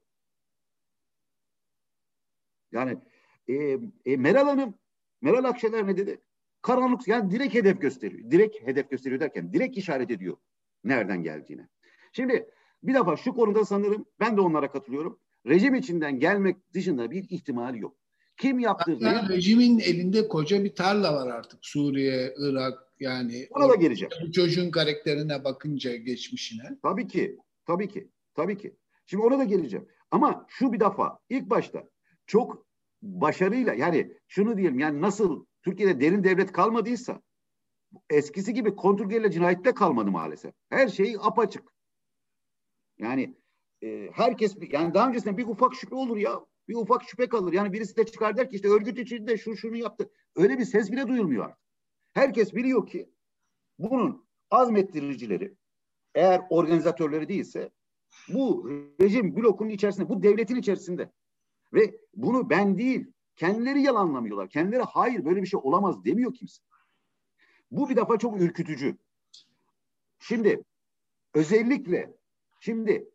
[2.75, 2.99] Yani
[3.49, 4.75] e, e, Meral Hanım,
[5.21, 6.21] Meral Akşener ne dedi?
[6.63, 8.31] Karanlık yani direkt hedef gösteriyor.
[8.31, 10.37] Direkt hedef gösteriyor derken direkt işaret ediyor
[10.85, 11.69] nereden geldiğine.
[12.13, 12.51] Şimdi
[12.83, 15.19] bir defa şu konuda sanırım ben de onlara katılıyorum.
[15.47, 17.97] Rejim içinden gelmek dışında bir ihtimal yok.
[18.37, 19.05] Kim yaptırdı?
[19.05, 21.59] Yani rejimin elinde koca bir tarla var artık.
[21.63, 23.47] Suriye, Irak yani.
[23.51, 24.11] Ona da geleceğim.
[24.27, 26.79] Bu çocuğun karakterine bakınca geçmişine.
[26.83, 27.39] Tabii ki.
[27.67, 28.09] Tabii ki.
[28.35, 28.77] Tabii ki.
[29.07, 29.89] Şimdi ona da geleceğim.
[30.11, 31.85] Ama şu bir defa ilk başta
[32.27, 32.67] çok
[33.03, 37.23] başarıyla yani şunu diyelim yani nasıl Türkiye'de derin devlet kalmadıysa
[38.11, 40.55] eskisi gibi kontrgelle cinayette kalmadı maalesef.
[40.69, 41.75] Her şey apaçık.
[42.99, 43.37] Yani
[43.83, 46.41] e, herkes yani daha öncesinde bir ufak şüphe olur ya.
[46.69, 47.53] Bir ufak şüphe kalır.
[47.53, 50.11] Yani birisi de çıkar der ki işte örgüt içinde şu şunu yaptı.
[50.37, 51.55] Öyle bir ses bile duyulmuyor.
[52.13, 53.11] Herkes biliyor ki
[53.79, 55.55] bunun azmettiricileri
[56.15, 57.71] eğer organizatörleri değilse
[58.29, 61.11] bu rejim blokunun içerisinde, bu devletin içerisinde.
[61.75, 64.49] Ve bunu ben değil, kendileri yalanlamıyorlar.
[64.49, 66.63] Kendileri hayır böyle bir şey olamaz demiyor kimse.
[67.71, 68.97] Bu bir defa çok ürkütücü.
[70.19, 70.63] Şimdi
[71.35, 72.17] özellikle
[72.61, 73.09] şimdi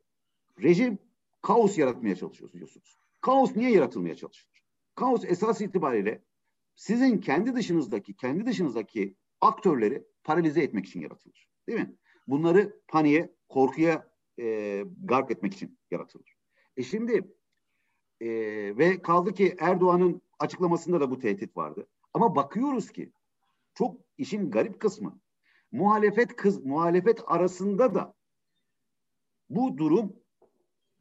[0.62, 1.00] rejim
[1.42, 2.98] kaos yaratmaya çalışıyor diyorsunuz.
[3.22, 4.64] Kaos niye yaratılmaya çalışılır?
[4.96, 6.24] Kaos esas itibariyle
[6.76, 11.50] sizin kendi dışınızdaki, kendi dışınızdaki aktörleri paralize etmek için yaratılır.
[11.68, 11.96] Değil mi?
[12.28, 16.38] Bunları paniğe, korkuya e, gark etmek için yaratılır.
[16.78, 17.39] E şimdi
[18.22, 18.28] e,
[18.78, 21.88] ve kaldı ki Erdoğan'ın açıklamasında da bu tehdit vardı.
[22.14, 23.12] Ama bakıyoruz ki
[23.74, 25.20] çok işin garip kısmı
[25.72, 28.14] muhalefet kız muhalefet arasında da
[29.50, 30.16] bu durum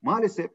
[0.02, 0.50] maalesef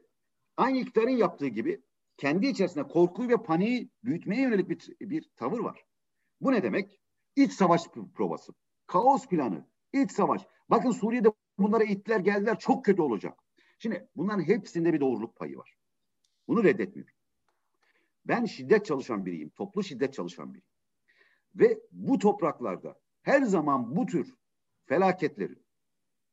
[0.56, 1.82] aynı iktidarın yaptığı gibi
[2.16, 5.84] kendi içerisinde korkuyu ve paniği büyütmeye yönelik bir, bir tavır var.
[6.40, 7.00] Bu ne demek?
[7.36, 7.82] İç savaş
[8.14, 8.52] provası,
[8.86, 10.46] kaos planı, iç savaş.
[10.70, 13.38] Bakın Suriye'de bunlara ittiler geldiler çok kötü olacak.
[13.78, 15.76] Şimdi bunların hepsinde bir doğruluk payı var.
[16.48, 17.14] Bunu reddetmiyorum.
[18.24, 20.68] Ben şiddet çalışan biriyim, toplu şiddet çalışan biriyim.
[21.54, 24.34] Ve bu topraklarda her zaman bu tür
[24.86, 25.64] felaketlerin,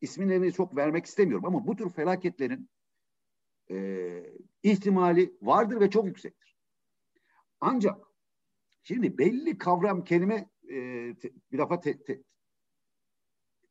[0.02, 2.70] isimlerini çok vermek istemiyorum ama bu tür felaketlerin
[3.72, 4.24] e,
[4.64, 6.58] ihtimali vardır ve çok yüksektir.
[7.62, 8.08] Ancak
[8.84, 10.76] şimdi belli kavram kelime e,
[11.16, 12.22] te, bir defa te, te,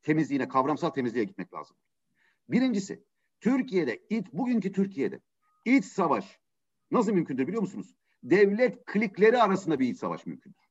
[0.03, 1.77] temizliğine, kavramsal temizliğe gitmek lazım.
[2.49, 3.05] Birincisi,
[3.41, 5.21] Türkiye'de, iç, bugünkü Türkiye'de
[5.65, 6.41] iç savaş
[6.91, 7.95] nasıl mümkündür biliyor musunuz?
[8.23, 10.71] Devlet klikleri arasında bir iç savaş mümkündür.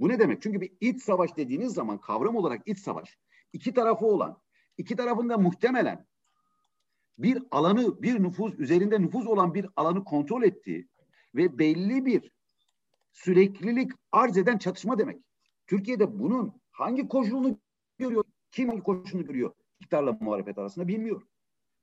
[0.00, 0.42] Bu ne demek?
[0.42, 3.18] Çünkü bir iç savaş dediğiniz zaman kavram olarak iç savaş
[3.52, 4.40] iki tarafı olan,
[4.78, 6.06] iki tarafında muhtemelen
[7.18, 10.88] bir alanı, bir nüfuz, üzerinde nüfuz olan bir alanı kontrol ettiği
[11.34, 12.32] ve belli bir
[13.12, 15.20] süreklilik arz eden çatışma demek.
[15.66, 17.58] Türkiye'de bunun hangi koşulunu
[17.98, 21.22] görüyor, kim hangi koşulunu görüyor iktidarla muhalefet arasında bilmiyor.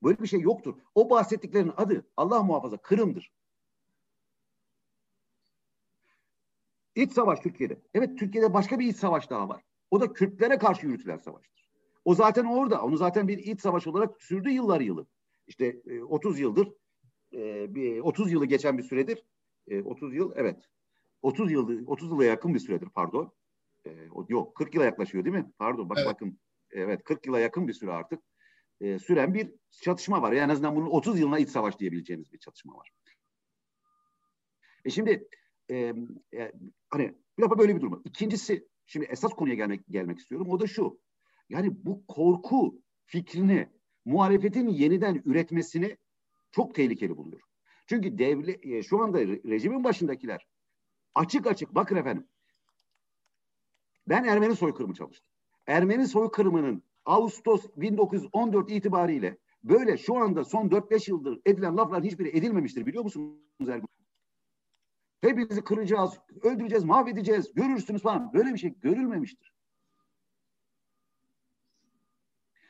[0.04, 0.76] Böyle bir şey yoktur.
[0.96, 3.32] O bahsettiklerinin adı Allah muhafaza Kırım'dır.
[6.96, 7.82] İç savaş Türkiye'de.
[7.94, 9.64] Evet Türkiye'de başka bir iç savaş daha var.
[9.92, 11.70] O da Kürtlere karşı yürütülen savaştır.
[12.06, 12.82] O zaten orada.
[12.82, 15.08] Onu zaten bir iç savaş olarak sürdü yıllar yılı.
[15.48, 16.68] İşte 30 e, yıldır,
[18.02, 19.26] 30 e, yılı geçen bir süredir.
[19.86, 20.70] 30 e, yıl, evet.
[21.22, 23.34] 30 yıl, 30 yıla yakın bir süredir pardon.
[24.30, 25.52] Yok 40 yıla yaklaşıyor değil mi?
[25.58, 26.08] Pardon bak evet.
[26.08, 26.40] bakın.
[26.72, 28.24] Evet 40 yıla yakın bir süre artık.
[28.82, 30.32] Süren bir çatışma var.
[30.32, 32.92] Yani en azından bunun 30 yılına iç savaş diyebileceğimiz bir çatışma var.
[34.86, 35.28] E şimdi
[35.72, 35.94] e,
[36.90, 38.02] hani bir defa böyle bir durum.
[38.06, 40.50] İkincisi şimdi esas konuya gelmek gelmek istiyorum.
[40.50, 41.00] O da şu.
[41.50, 43.70] Yani bu korku fikrini
[44.06, 45.98] muhalefetin yeniden üretmesini
[46.52, 47.48] çok tehlikeli buluyorum.
[47.88, 50.48] Çünkü devlet e, şu anda rejimin başındakiler
[51.16, 52.28] açık açık bakın efendim.
[54.08, 55.32] Ben Ermeni soykırımı çalıştım.
[55.68, 62.86] Ermeni soykırımının Ağustos 1914 itibariyle böyle şu anda son 4-5 yıldır edilen laflar hiçbiri edilmemiştir
[62.86, 63.90] biliyor musunuz Ergun?
[65.22, 68.34] Hepinizi kıracağız, öldüreceğiz, mahvedeceğiz, görürsünüz falan.
[68.34, 69.54] Böyle bir şey görülmemiştir.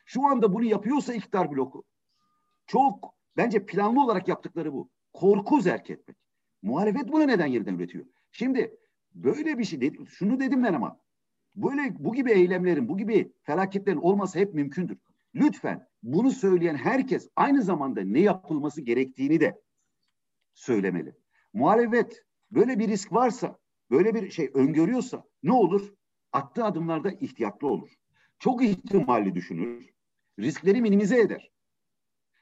[0.05, 1.83] Şu anda bunu yapıyorsa iktidar bloku
[2.67, 4.89] çok bence planlı olarak yaptıkları bu.
[5.13, 6.17] Korku zerk etmek.
[6.61, 8.05] Muhalefet bunu neden yeniden üretiyor?
[8.31, 8.77] Şimdi
[9.13, 9.93] böyle bir şey.
[10.07, 11.00] Şunu dedim ben ama.
[11.55, 14.97] Böyle bu gibi eylemlerin, bu gibi felaketlerin olması hep mümkündür.
[15.35, 19.61] Lütfen bunu söyleyen herkes aynı zamanda ne yapılması gerektiğini de
[20.53, 21.15] söylemeli.
[21.53, 23.59] Muhalefet böyle bir risk varsa,
[23.91, 25.93] böyle bir şey öngörüyorsa ne olur?
[26.33, 27.89] Attığı adımlarda ihtiyatlı olur.
[28.39, 29.91] Çok ihtimalli düşünür
[30.39, 31.51] riskleri minimize eder.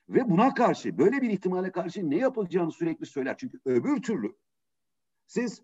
[0.09, 3.37] Ve buna karşı, böyle bir ihtimale karşı ne yapılacağını sürekli söyler.
[3.37, 4.35] Çünkü öbür türlü
[5.27, 5.61] siz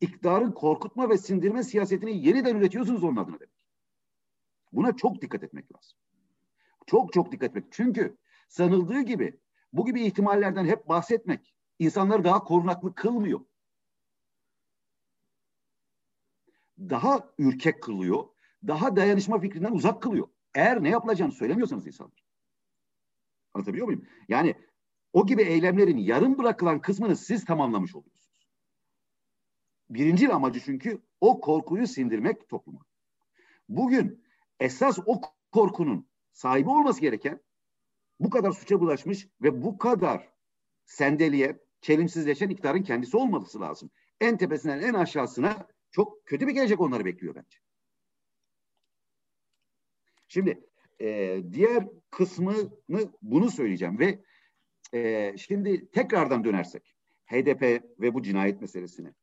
[0.00, 3.54] iktidarın korkutma ve sindirme siyasetini yeniden üretiyorsunuz onun adına demek.
[4.72, 5.98] Buna çok dikkat etmek lazım.
[6.86, 7.64] Çok çok dikkat etmek.
[7.70, 8.16] Çünkü
[8.48, 9.40] sanıldığı gibi
[9.72, 13.40] bu gibi ihtimallerden hep bahsetmek insanları daha korunaklı kılmıyor.
[16.78, 18.24] Daha ürkek kılıyor
[18.66, 20.28] daha dayanışma fikrinden uzak kılıyor.
[20.54, 22.24] Eğer ne yapılacağını söylemiyorsanız insanlar.
[23.54, 24.06] Anlatabiliyor muyum?
[24.28, 24.54] Yani
[25.12, 28.19] o gibi eylemlerin yarım bırakılan kısmını siz tamamlamış oluyorsunuz.
[29.90, 32.80] Birinci amacı çünkü o korkuyu sindirmek topluma.
[33.68, 34.24] Bugün
[34.60, 35.20] esas o
[35.52, 37.40] korkunun sahibi olması gereken
[38.20, 40.28] bu kadar suça bulaşmış ve bu kadar
[40.84, 43.90] sendeliye, çelimsizleşen iktidarın kendisi olması lazım.
[44.20, 47.58] En tepesinden en aşağısına çok kötü bir gelecek onları bekliyor bence.
[50.28, 50.68] Şimdi
[51.00, 52.70] e, diğer kısmını
[53.22, 54.24] bunu söyleyeceğim ve
[54.94, 57.62] e, şimdi tekrardan dönersek HDP
[58.00, 59.14] ve bu cinayet meselesine.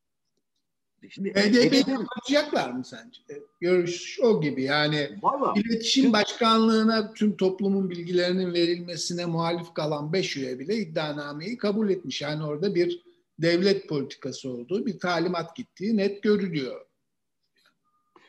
[1.09, 3.21] Şimdi HDP'yi kapatacaklar mı sence?
[3.29, 10.13] E, görüş o gibi yani Vallahi, iletişim çünkü, başkanlığına tüm toplumun bilgilerinin verilmesine muhalif kalan
[10.13, 12.21] beş üye bile iddianameyi kabul etmiş.
[12.21, 13.03] Yani orada bir
[13.39, 16.85] devlet politikası olduğu, bir talimat gittiği net görülüyor.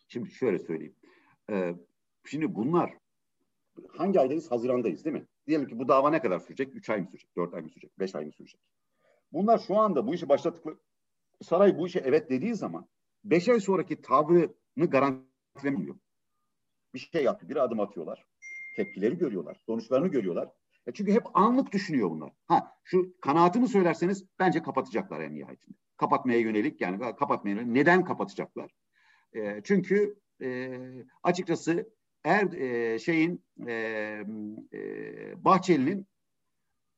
[0.08, 0.94] Şimdi şöyle söyleyeyim.
[1.50, 1.74] Ee,
[2.30, 2.92] Şimdi bunlar
[3.96, 4.50] hangi aydayız?
[4.50, 5.26] Hazirandayız değil mi?
[5.46, 6.74] Diyelim ki bu dava ne kadar sürecek?
[6.74, 7.36] Üç ay mı sürecek?
[7.36, 7.98] Dört ay mı sürecek?
[7.98, 8.60] Beş ay mı sürecek?
[9.32, 10.76] Bunlar şu anda bu işi başlattıkları
[11.42, 12.88] saray bu işe evet dediği zaman
[13.24, 15.96] beş ay sonraki tavrını garantilemiyor.
[16.94, 18.26] Bir şey yaptı, bir adım atıyorlar.
[18.76, 20.48] Tepkileri görüyorlar, sonuçlarını görüyorlar.
[20.86, 22.32] E çünkü hep anlık düşünüyor bunlar.
[22.46, 25.76] Ha şu kanaatimi söylerseniz bence kapatacaklar en nihayetinde.
[25.96, 27.68] Kapatmaya yönelik yani kapatmaya yönelik.
[27.68, 28.70] Neden kapatacaklar?
[29.32, 30.78] E, çünkü e,
[31.22, 31.90] açıkçası
[32.24, 33.72] er e, şeyin e,
[34.74, 36.06] e, Bahçeli'nin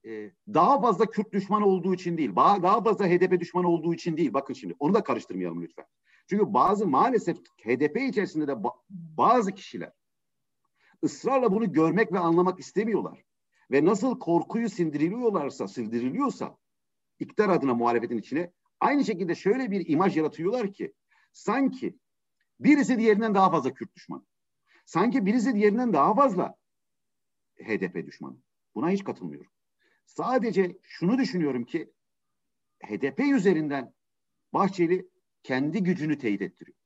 [0.06, 4.32] e, daha fazla Kürt düşmanı olduğu için değil, daha fazla HDP düşmanı olduğu için değil.
[4.32, 5.86] Bakın şimdi onu da karıştırmayalım lütfen.
[6.26, 8.54] Çünkü bazı maalesef HDP içerisinde de
[8.90, 9.92] bazı kişiler
[11.04, 13.24] ısrarla bunu görmek ve anlamak istemiyorlar.
[13.70, 16.58] Ve nasıl korkuyu sindiriliyorlarsa, sindiriliyorsa
[17.18, 20.94] iktidar adına muhalefetin içine aynı şekilde şöyle bir imaj yaratıyorlar ki
[21.32, 21.98] sanki
[22.60, 24.24] birisi diğerinden daha fazla Kürt düşmanı.
[24.86, 26.56] Sanki birisi diğerinden daha fazla
[27.56, 28.36] HDP düşmanı.
[28.74, 29.50] Buna hiç katılmıyorum.
[30.16, 31.92] Sadece şunu düşünüyorum ki
[32.84, 33.94] HDP üzerinden
[34.52, 35.08] Bahçeli
[35.42, 36.76] kendi gücünü teyit ettiriyor.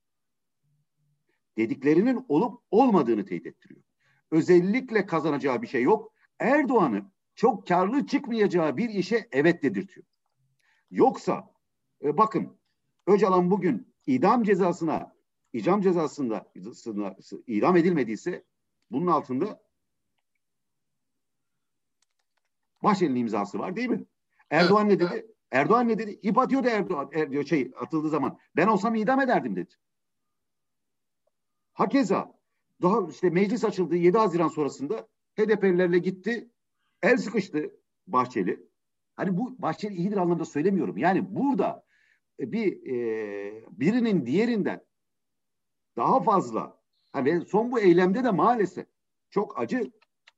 [1.57, 3.81] Dediklerinin olup olmadığını teyit ettiriyor.
[4.31, 6.13] Özellikle kazanacağı bir şey yok.
[6.39, 10.05] Erdoğan'ı çok karlı çıkmayacağı bir işe evet dedirtiyor.
[10.91, 11.53] Yoksa
[12.03, 12.57] e, bakın
[13.07, 15.15] Öcalan bugün idam cezasına
[15.53, 16.51] idam cezasında
[17.47, 18.45] idam edilmediyse
[18.91, 19.64] bunun altında
[22.85, 24.05] Bahçeli'nin imzası var değil mi?
[24.49, 25.27] Erdoğan ne dedi?
[25.51, 26.19] Erdoğan ne dedi?
[26.21, 28.37] İp atıyordu Erdoğan er, diyor şey atıldığı zaman.
[28.55, 29.73] Ben olsam idam ederdim dedi.
[31.73, 32.39] Hakeza
[32.81, 35.07] daha işte meclis açıldığı 7 Haziran sonrasında
[35.39, 36.49] HDP'lilerle gitti.
[37.01, 37.71] El sıkıştı
[38.07, 38.69] Bahçeli.
[39.15, 40.97] Hani bu Bahçeli iyidir anlamda söylemiyorum.
[40.97, 41.85] Yani burada
[42.39, 44.85] e, bir e, birinin diğerinden
[45.97, 48.87] daha fazla hani son bu eylemde de maalesef
[49.29, 49.91] çok acı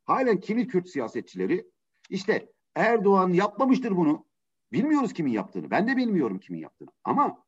[0.05, 1.71] halen kimi Kürt siyasetçileri
[2.09, 4.25] işte Erdoğan yapmamıştır bunu.
[4.71, 5.71] Bilmiyoruz kimin yaptığını.
[5.71, 6.89] Ben de bilmiyorum kimin yaptığını.
[7.03, 7.43] Ama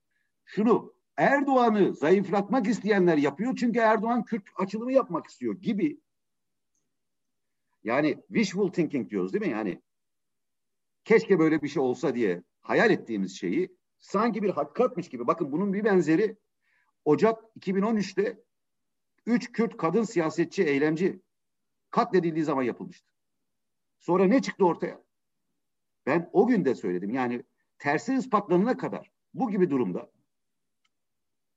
[0.46, 6.02] şunu Erdoğan'ı zayıflatmak isteyenler yapıyor çünkü Erdoğan Kürt açılımı yapmak istiyor gibi.
[7.84, 9.52] Yani wishful thinking diyoruz değil mi?
[9.52, 9.82] Yani
[11.06, 15.28] keşke böyle bir şey olsa diye hayal ettiğimiz şeyi sanki bir hakikatmiş gibi.
[15.28, 16.38] Bakın bunun bir benzeri
[17.06, 18.44] Ocak 2013'te
[19.26, 21.22] üç Kürt kadın siyasetçi, eylemci
[21.90, 23.10] katledildiği zaman yapılmıştı.
[24.00, 25.04] Sonra ne çıktı ortaya?
[26.06, 27.10] Ben o gün de söyledim.
[27.14, 27.44] Yani
[27.80, 30.12] tersi ispatlanana kadar bu gibi durumda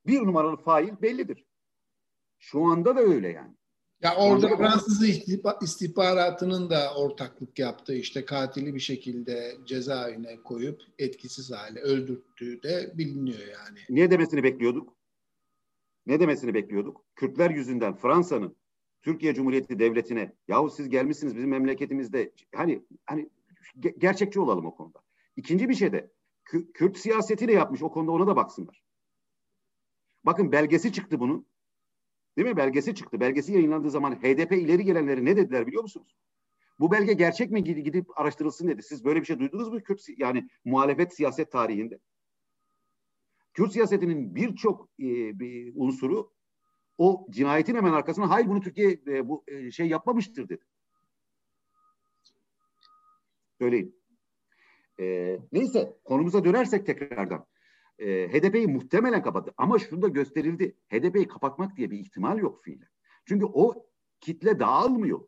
[0.06, 1.44] bir numaralı fail bellidir.
[2.38, 3.54] Şu anda da öyle yani.
[4.02, 5.02] Ya orada Fransız
[5.62, 13.38] istihbaratının da ortaklık yaptığı işte katili bir şekilde cezaevine koyup etkisiz hale öldürttüğü de biliniyor
[13.38, 13.78] yani.
[13.88, 14.96] Ne demesini bekliyorduk?
[16.06, 17.04] Ne demesini bekliyorduk?
[17.14, 18.56] Kürtler yüzünden Fransa'nın
[19.02, 23.30] Türkiye Cumhuriyeti Devleti'ne yahu siz gelmişsiniz bizim memleketimizde hani hani
[23.98, 24.98] gerçekçi olalım o konuda.
[25.36, 26.10] İkinci bir şey de
[26.74, 28.82] Kürt siyasetiyle yapmış o konuda ona da baksınlar.
[30.24, 31.46] Bakın belgesi çıktı bunun.
[32.36, 32.56] Değil mi?
[32.56, 33.20] Belgesi çıktı.
[33.20, 36.16] Belgesi yayınlandığı zaman HDP ileri gelenleri ne dediler biliyor musunuz?
[36.80, 38.82] Bu belge gerçek mi gidip araştırılsın dedi.
[38.82, 41.98] Siz böyle bir şey duydunuz mu Kürt yani muhalefet siyaset tarihinde?
[43.54, 46.32] Kürt siyasetinin birçok e, bir unsuru
[47.02, 50.64] o cinayetin hemen arkasına hayır bunu Türkiye e, bu e, şey yapmamıştır dedi.
[53.58, 53.96] Söyleyin.
[55.00, 57.46] E, neyse konumuza dönersek tekrardan.
[57.98, 59.52] E, HDP'yi muhtemelen kapattı.
[59.56, 60.76] Ama şurada gösterildi.
[60.92, 62.88] HDP'yi kapatmak diye bir ihtimal yok fiilen.
[63.24, 63.86] Çünkü o
[64.20, 65.20] kitle dağılmıyor.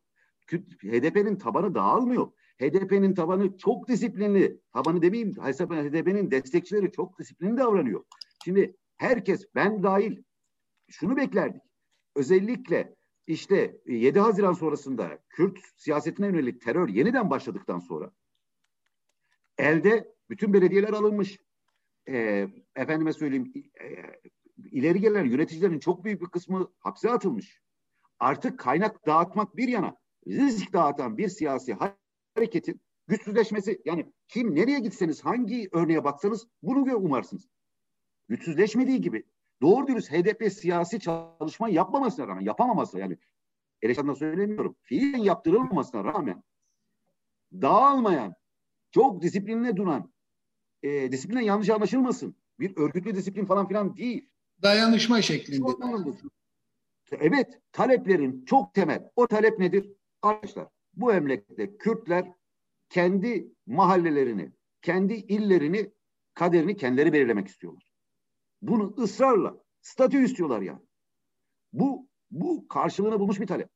[0.82, 2.32] HDP'nin tabanı dağılmıyor.
[2.60, 4.60] HDP'nin tabanı çok disiplinli.
[4.72, 5.32] Tabanı demeyeyim.
[5.32, 8.04] HDP'nin destekçileri çok disiplinli davranıyor.
[8.44, 10.22] Şimdi herkes ben dahil
[10.90, 11.62] şunu beklerdik.
[12.16, 12.94] Özellikle
[13.26, 18.10] işte 7 Haziran sonrasında Kürt siyasetine yönelik terör yeniden başladıktan sonra
[19.58, 21.38] elde bütün belediyeler alınmış.
[22.08, 23.86] E, efendime söyleyeyim e,
[24.70, 27.60] ileri gelen yöneticilerin çok büyük bir kısmı hapse atılmış.
[28.18, 31.76] Artık kaynak dağıtmak bir yana risk dağıtan bir siyasi
[32.36, 37.48] hareketin güçsüzleşmesi yani kim nereye gitseniz hangi örneğe baksanız bunu umarsınız.
[38.28, 39.22] Güçsüzleşmediği gibi
[39.62, 43.18] doğru dürüst HDP siyasi çalışma yapmamasına rağmen yapamaması yani
[43.82, 44.76] eleştiriden söylemiyorum.
[44.82, 46.42] Fiilen yaptırılmamasına rağmen
[47.52, 48.34] dağılmayan
[48.90, 50.12] çok disiplinle duran
[50.82, 52.36] e, disipline yanlış anlaşılmasın.
[52.60, 54.28] Bir örgütlü disiplin falan filan değil.
[54.62, 55.66] Dayanışma şeklinde.
[57.12, 59.10] Evet, taleplerin çok temel.
[59.16, 59.92] O talep nedir?
[60.22, 62.32] Arkadaşlar, bu memlekette Kürtler
[62.88, 64.52] kendi mahallelerini,
[64.82, 65.92] kendi illerini,
[66.34, 67.82] kaderini kendileri belirlemek istiyorlar.
[68.68, 70.80] Bunu ısrarla, statü istiyorlar yani.
[71.72, 73.68] Bu, bu karşılığını bulmuş bir talep.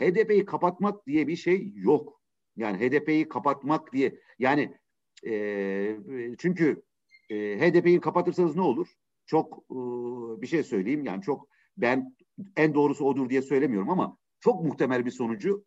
[0.00, 2.20] HDP'yi kapatmak diye bir şey yok.
[2.56, 4.78] Yani HDP'yi kapatmak diye, yani
[5.26, 6.82] e, çünkü
[7.30, 8.88] e, HDP'yi kapatırsanız ne olur?
[9.26, 9.76] Çok e,
[10.42, 12.16] bir şey söyleyeyim yani çok ben
[12.56, 15.64] en doğrusu odur diye söylemiyorum ama çok muhtemel bir sonucu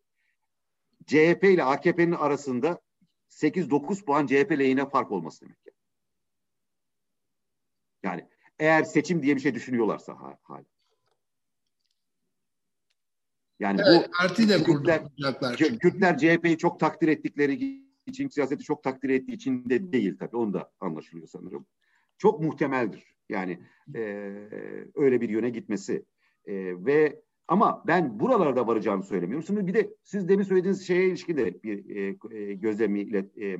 [1.06, 2.80] CHP ile AKP'nin arasında
[3.30, 5.58] 8-9 puan CHP lehine fark olması demek.
[8.02, 8.20] Yani.
[8.20, 10.64] yani eğer seçim diye bir şey düşünüyorlarsa hala.
[13.60, 15.56] Yani evet, bu parti de kuracaklar.
[15.56, 20.36] Kürtler CHP'yi çok takdir ettikleri için, siyaseti çok takdir ettiği için de değil tabii.
[20.36, 21.66] Onu da anlaşılıyor sanırım.
[22.18, 23.14] Çok muhtemeldir.
[23.28, 23.58] Yani
[23.94, 24.00] e,
[24.94, 26.04] öyle bir yöne gitmesi.
[26.46, 26.54] E,
[26.86, 29.46] ve ama ben buralarda varacağını söylemiyorum.
[29.46, 33.00] Şimdi bir de siz demin söylediğiniz şeye ilişkin de bir e, e gözlemi
[33.36, 33.56] e,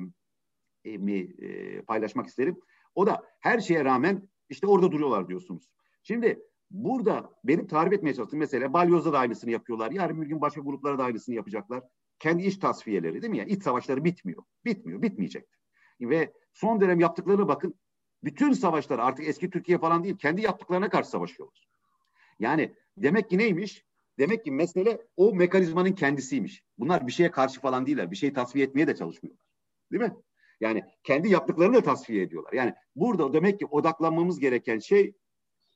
[0.85, 2.59] e, mi e, paylaşmak isterim.
[2.95, 5.69] O da her şeye rağmen işte orada duruyorlar diyorsunuz.
[6.03, 6.39] Şimdi
[6.71, 9.91] burada benim tarif etmeye çalıştığım mesela Balyoz'da da aynısını yapıyorlar.
[9.91, 11.83] Yarın bir gün başka gruplara da aynısını yapacaklar.
[12.19, 13.37] Kendi iç tasfiyeleri değil mi?
[13.37, 14.43] Yani iç savaşları bitmiyor.
[14.65, 15.47] Bitmiyor, bitmeyecek.
[16.01, 17.75] Ve son dönem yaptıklarına bakın.
[18.23, 21.67] Bütün savaşlar artık eski Türkiye falan değil, kendi yaptıklarına karşı savaşıyorlar.
[22.39, 23.85] Yani demek ki neymiş?
[24.19, 26.63] Demek ki mesele o mekanizmanın kendisiymiş.
[26.77, 28.11] Bunlar bir şeye karşı falan değiller.
[28.11, 29.45] Bir şeyi tasfiye etmeye de çalışmıyorlar.
[29.91, 30.15] Değil mi?
[30.59, 32.53] Yani kendi yaptıklarını da tasfiye ediyorlar.
[32.53, 35.13] Yani burada demek ki odaklanmamız gereken şey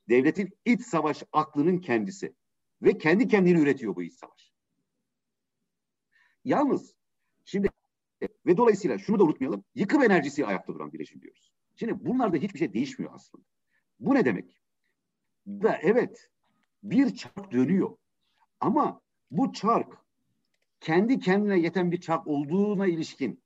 [0.08, 2.34] devletin iç savaş aklının kendisi.
[2.82, 4.52] Ve kendi kendini üretiyor bu iç savaş.
[6.44, 6.94] Yalnız
[7.44, 7.68] şimdi
[8.46, 9.64] ve dolayısıyla şunu da unutmayalım.
[9.74, 11.52] Yıkım enerjisi ayakta duran bir rejim diyoruz.
[11.76, 13.44] Şimdi bunlarda hiçbir şey değişmiyor aslında.
[14.00, 14.60] Bu ne demek?
[15.46, 16.30] Da evet
[16.82, 17.96] bir çark dönüyor.
[18.60, 19.00] Ama
[19.30, 19.98] bu çark
[20.80, 23.42] kendi kendine yeten bir çark olduğuna ilişkin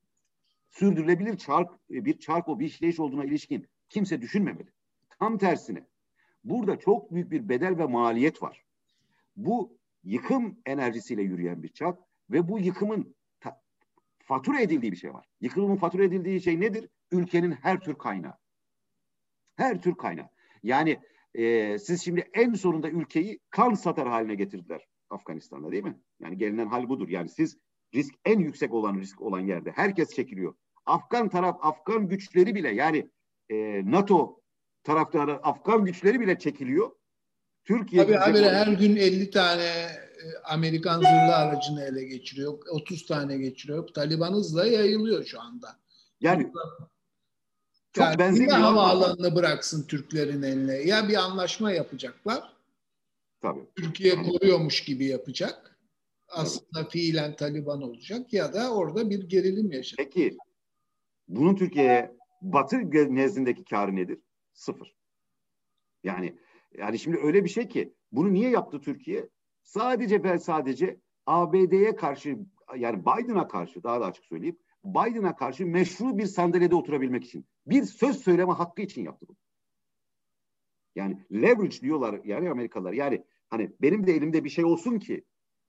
[0.74, 4.72] sürdürülebilir çark e, bir çark o bir işleyiş olduğuna ilişkin kimse düşünmemeli.
[5.18, 5.86] Tam tersine
[6.44, 8.64] burada çok büyük bir bedel ve maliyet var.
[9.36, 11.98] Bu yıkım enerjisiyle yürüyen bir çark
[12.30, 13.62] ve bu yıkımın ta,
[14.18, 15.26] fatura edildiği bir şey var.
[15.40, 16.88] Yıkımın fatura edildiği şey nedir?
[17.12, 18.34] Ülkenin her tür kaynağı.
[19.56, 20.28] Her tür kaynağı.
[20.62, 21.00] Yani
[21.34, 26.00] e, siz şimdi en sonunda ülkeyi kan satar haline getirdiler Afganistan'da değil mi?
[26.20, 27.08] Yani gelinen hal budur.
[27.08, 27.58] Yani siz
[27.94, 30.54] risk en yüksek olan risk olan yerde herkes çekiliyor.
[30.86, 33.10] Afgan taraf, Afgan güçleri bile yani
[33.50, 33.54] e,
[33.90, 34.40] NATO
[34.84, 36.90] taraftarı Afgan güçleri bile çekiliyor.
[37.64, 39.88] Türkiye Tabii habire her gün 50 tane e,
[40.44, 42.58] Amerikan zırhlı aracını ele geçiriyor.
[42.70, 43.88] 30 tane geçiriyor.
[43.88, 45.80] Taliban hızla yayılıyor şu anda.
[46.20, 46.52] Yani
[47.92, 50.74] çok yani benzer bir havaalanını bıraksın Türklerin eline.
[50.74, 52.54] Ya bir anlaşma yapacaklar.
[53.40, 53.66] Tabii.
[53.76, 55.78] Türkiye koruyormuş gibi yapacak.
[56.28, 56.90] Aslında evet.
[56.92, 60.12] fiilen Taliban olacak ya da orada bir gerilim yaşayacak.
[60.12, 60.36] Peki
[61.28, 64.18] bunun Türkiye'ye Batı nezdindeki karı nedir?
[64.52, 64.94] Sıfır.
[66.02, 66.38] Yani
[66.78, 69.28] yani şimdi öyle bir şey ki bunu niye yaptı Türkiye?
[69.62, 72.38] Sadece ve sadece ABD'ye karşı
[72.76, 77.82] yani Biden'a karşı daha da açık söyleyeyim Biden'a karşı meşru bir sandalyede oturabilmek için bir
[77.82, 79.36] söz söyleme hakkı için yaptı bunu.
[80.94, 82.92] Yani leverage diyorlar yani Amerikalılar.
[82.92, 85.24] Yani hani benim de elimde bir şey olsun ki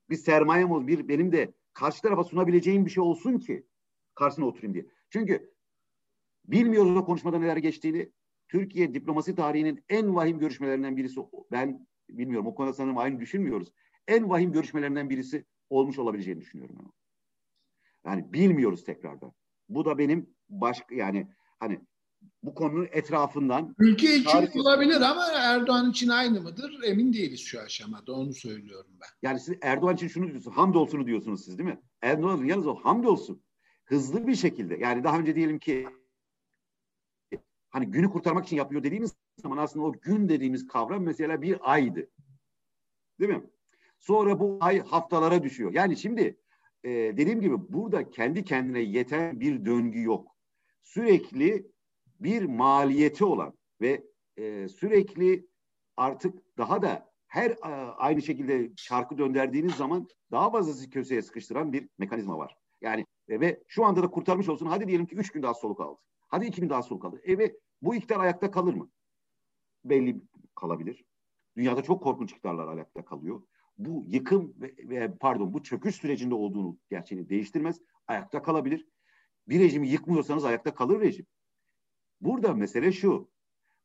[0.10, 3.66] bir sermayem olsun, bir benim de karşı tarafa sunabileceğim bir şey olsun ki
[4.16, 4.86] karşısına oturayım diye.
[5.16, 5.54] Çünkü
[6.46, 8.12] bilmiyoruz o konuşmada neler geçtiğini.
[8.48, 11.20] Türkiye diplomasi tarihinin en vahim görüşmelerinden birisi
[11.52, 13.72] ben bilmiyorum o konuda sanırım aynı düşünmüyoruz.
[14.08, 16.76] En vahim görüşmelerinden birisi olmuş olabileceğini düşünüyorum.
[16.80, 16.92] Ben.
[18.10, 19.34] Yani bilmiyoruz tekrardan.
[19.70, 21.28] Bu da benim başka yani
[21.60, 21.80] hani
[22.44, 24.56] bu konunun etrafından ülke için tarih...
[24.56, 26.84] olabilir ama Erdoğan için aynı mıdır?
[26.84, 28.14] Emin değiliz şu aşamada.
[28.14, 29.30] Onu söylüyorum ben.
[29.30, 30.58] Yani siz Erdoğan için şunu diyorsunuz.
[30.58, 31.82] Hamdolsun'u diyorsunuz siz değil mi?
[32.02, 33.45] Erdoğan yalnız o hamdolsun.
[33.86, 34.76] Hızlı bir şekilde.
[34.76, 35.88] Yani daha önce diyelim ki
[37.70, 42.10] hani günü kurtarmak için yapıyor dediğimiz zaman aslında o gün dediğimiz kavram mesela bir aydı.
[43.20, 43.44] Değil mi?
[44.00, 45.74] Sonra bu ay haftalara düşüyor.
[45.74, 46.38] Yani şimdi
[46.84, 50.36] e, dediğim gibi burada kendi kendine yeten bir döngü yok.
[50.84, 51.72] Sürekli
[52.20, 54.04] bir maliyeti olan ve
[54.38, 55.48] e, sürekli
[55.98, 57.58] artık daha da her e,
[57.98, 62.58] aynı şekilde şarkı döndürdüğünüz zaman daha fazlası köşeye sıkıştıran bir mekanizma var.
[62.82, 64.66] Yani e, ve şu anda da kurtarmış olsun.
[64.66, 66.00] Hadi diyelim ki üç gün daha soluk aldı.
[66.28, 67.22] Hadi iki gün daha soluk aldı.
[67.24, 68.90] E ve bu iktidar ayakta kalır mı?
[69.86, 70.22] Belli
[70.56, 71.06] kalabilir.
[71.58, 73.42] Dünyada çok korkunç iktidarlar ayakta kalıyor.
[73.78, 77.82] Bu yıkım ve, ve pardon bu çöküş sürecinde olduğunu gerçeğini değiştirmez.
[78.08, 78.88] Ayakta kalabilir.
[79.48, 81.26] Bir rejimi yıkmıyorsanız ayakta kalır rejim.
[82.22, 83.30] Burada mesele şu.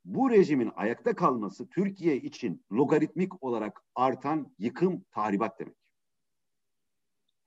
[0.04, 5.76] Bu rejimin ayakta kalması Türkiye için logaritmik olarak artan yıkım, tahribat demek.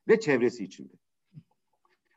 [0.07, 0.93] Ve çevresi içinde.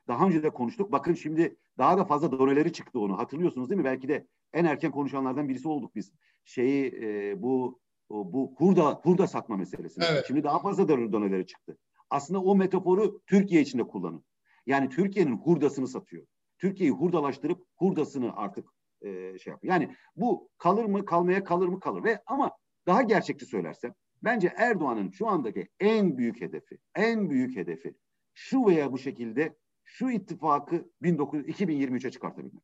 [0.08, 0.92] Daha önce de konuştuk.
[0.92, 3.18] Bakın şimdi daha da fazla doneleri çıktı onu.
[3.18, 3.84] Hatırlıyorsunuz değil mi?
[3.84, 6.12] Belki de en erken konuşanlardan birisi olduk biz.
[6.44, 7.80] Şeyi e, bu
[8.10, 10.00] bu hurda hurda satma meselesi.
[10.10, 10.24] Evet.
[10.28, 11.78] Şimdi daha fazla doneleri çıktı.
[12.10, 14.24] Aslında o metaforu Türkiye içinde kullanın.
[14.66, 16.26] Yani Türkiye'nin hurdasını satıyor.
[16.58, 18.68] Türkiye'yi hurdalaştırıp hurdasını artık
[19.00, 19.74] e, şey yapıyor.
[19.74, 22.50] Yani bu kalır mı kalmaya kalır mı kalır ve ama
[22.86, 27.94] daha gerçekçi söylersem bence Erdoğan'ın şu andaki en büyük hedefi en büyük hedefi
[28.34, 29.56] şu veya bu şekilde
[29.86, 32.62] şu ittifakı 19, 2023'e çıkartabilmek.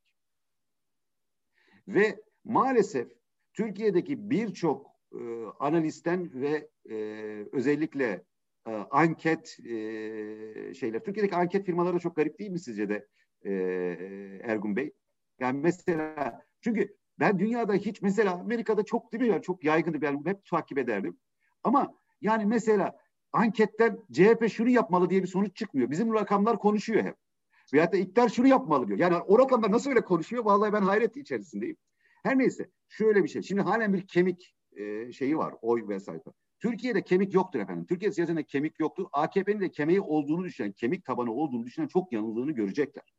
[1.89, 3.09] Ve maalesef
[3.53, 5.19] Türkiye'deki birçok e,
[5.61, 6.97] analistten ve e,
[7.53, 8.25] özellikle
[8.67, 11.05] e, anket e, şeyler.
[11.05, 13.09] Türkiye'deki anket firmaları çok garip değil mi sizce de
[13.45, 13.53] e,
[14.43, 14.93] Ergun Bey?
[15.41, 20.25] Yani mesela çünkü ben dünyada hiç mesela Amerika'da çok değil mi ya çok yaygındı ben
[20.25, 21.19] hep takip ederdim.
[21.65, 22.99] Ama yani mesela
[23.33, 25.91] anketten CHP şunu yapmalı diye bir sonuç çıkmıyor.
[25.91, 27.17] Bizim rakamlar konuşuyor hep.
[27.73, 28.99] Veyahut da iktidar şunu yapmalı diyor.
[28.99, 30.45] Yani o rakamlar nasıl öyle konuşuyor?
[30.45, 31.77] Vallahi ben hayret içerisindeyim.
[32.23, 33.43] Her neyse şöyle bir şey.
[33.43, 36.23] Şimdi halen bir kemik e, şeyi var oy vesaire.
[36.61, 37.87] Türkiye'de kemik yoktur efendim.
[37.87, 39.07] Türkiye siyasetinde kemik yoktur.
[39.13, 43.15] AKP'nin de kemiği olduğunu düşünen, kemik tabanı olduğunu düşünen çok yanıldığını görecekler.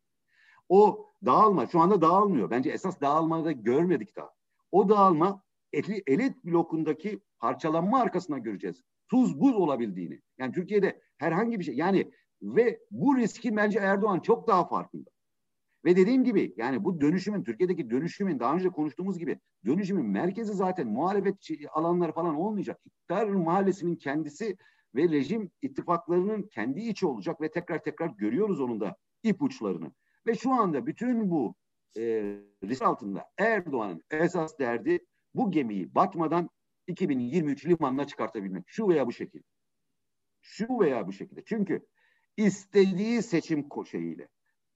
[0.70, 2.50] O dağılma şu anda dağılmıyor.
[2.50, 4.30] Bence esas dağılmada görmedik daha.
[4.72, 5.44] O dağılma
[5.74, 8.84] elit blokundaki parçalanma arkasından göreceğiz.
[9.10, 10.22] Tuz buz olabildiğini.
[10.38, 15.10] Yani Türkiye'de herhangi bir şey yani ve bu riski bence Erdoğan çok daha farkında.
[15.86, 20.88] Ve dediğim gibi yani bu dönüşümün Türkiye'deki dönüşümün daha önce konuştuğumuz gibi dönüşümün merkezi zaten
[20.88, 21.36] muhalefet
[21.72, 22.80] alanları falan olmayacak.
[22.86, 24.58] İktidar mahallesinin kendisi
[24.96, 29.92] ve rejim ittifaklarının kendi içi olacak ve tekrar tekrar görüyoruz onun da ipuçlarını.
[30.28, 31.56] Ve şu anda bütün bu
[31.98, 32.02] e,
[32.64, 35.00] risk altında Erdoğan'ın esas derdi
[35.34, 36.50] bu gemiyi batmadan
[36.88, 38.64] 2023 limanına çıkartabilmek.
[38.68, 39.44] Şu veya bu şekilde.
[40.42, 41.44] Şu veya bu şekilde.
[41.46, 41.86] Çünkü
[42.38, 44.28] istediği seçim şeyiyle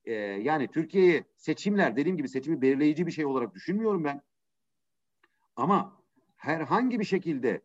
[0.05, 4.22] e, yani Türkiye'ye seçimler dediğim gibi seçimi belirleyici bir şey olarak düşünmüyorum ben.
[5.55, 6.03] Ama
[6.36, 7.62] herhangi bir şekilde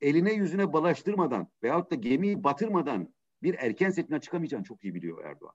[0.00, 5.54] eline yüzüne balaştırmadan veyahut da gemiyi batırmadan bir erken seçimden çıkamayacağını çok iyi biliyor Erdoğan.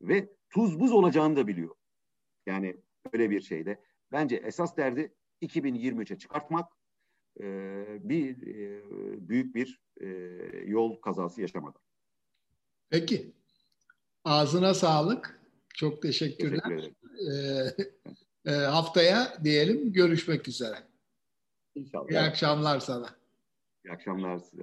[0.00, 1.74] Ve tuz buz olacağını da biliyor.
[2.46, 2.76] Yani
[3.12, 3.80] öyle bir şeyde.
[4.12, 6.72] Bence esas derdi 2023'e çıkartmak
[7.42, 8.82] e, bir e,
[9.28, 10.06] büyük bir e,
[10.66, 11.82] yol kazası yaşamadan.
[12.90, 13.32] Peki.
[14.24, 15.40] Ağzına sağlık.
[15.74, 16.62] Çok teşekkürler.
[16.68, 17.74] Teşekkür ee,
[18.44, 20.76] e, haftaya diyelim görüşmek üzere.
[21.74, 22.10] İnşallah.
[22.10, 23.16] İyi akşamlar sana.
[23.84, 24.62] İyi akşamlar size.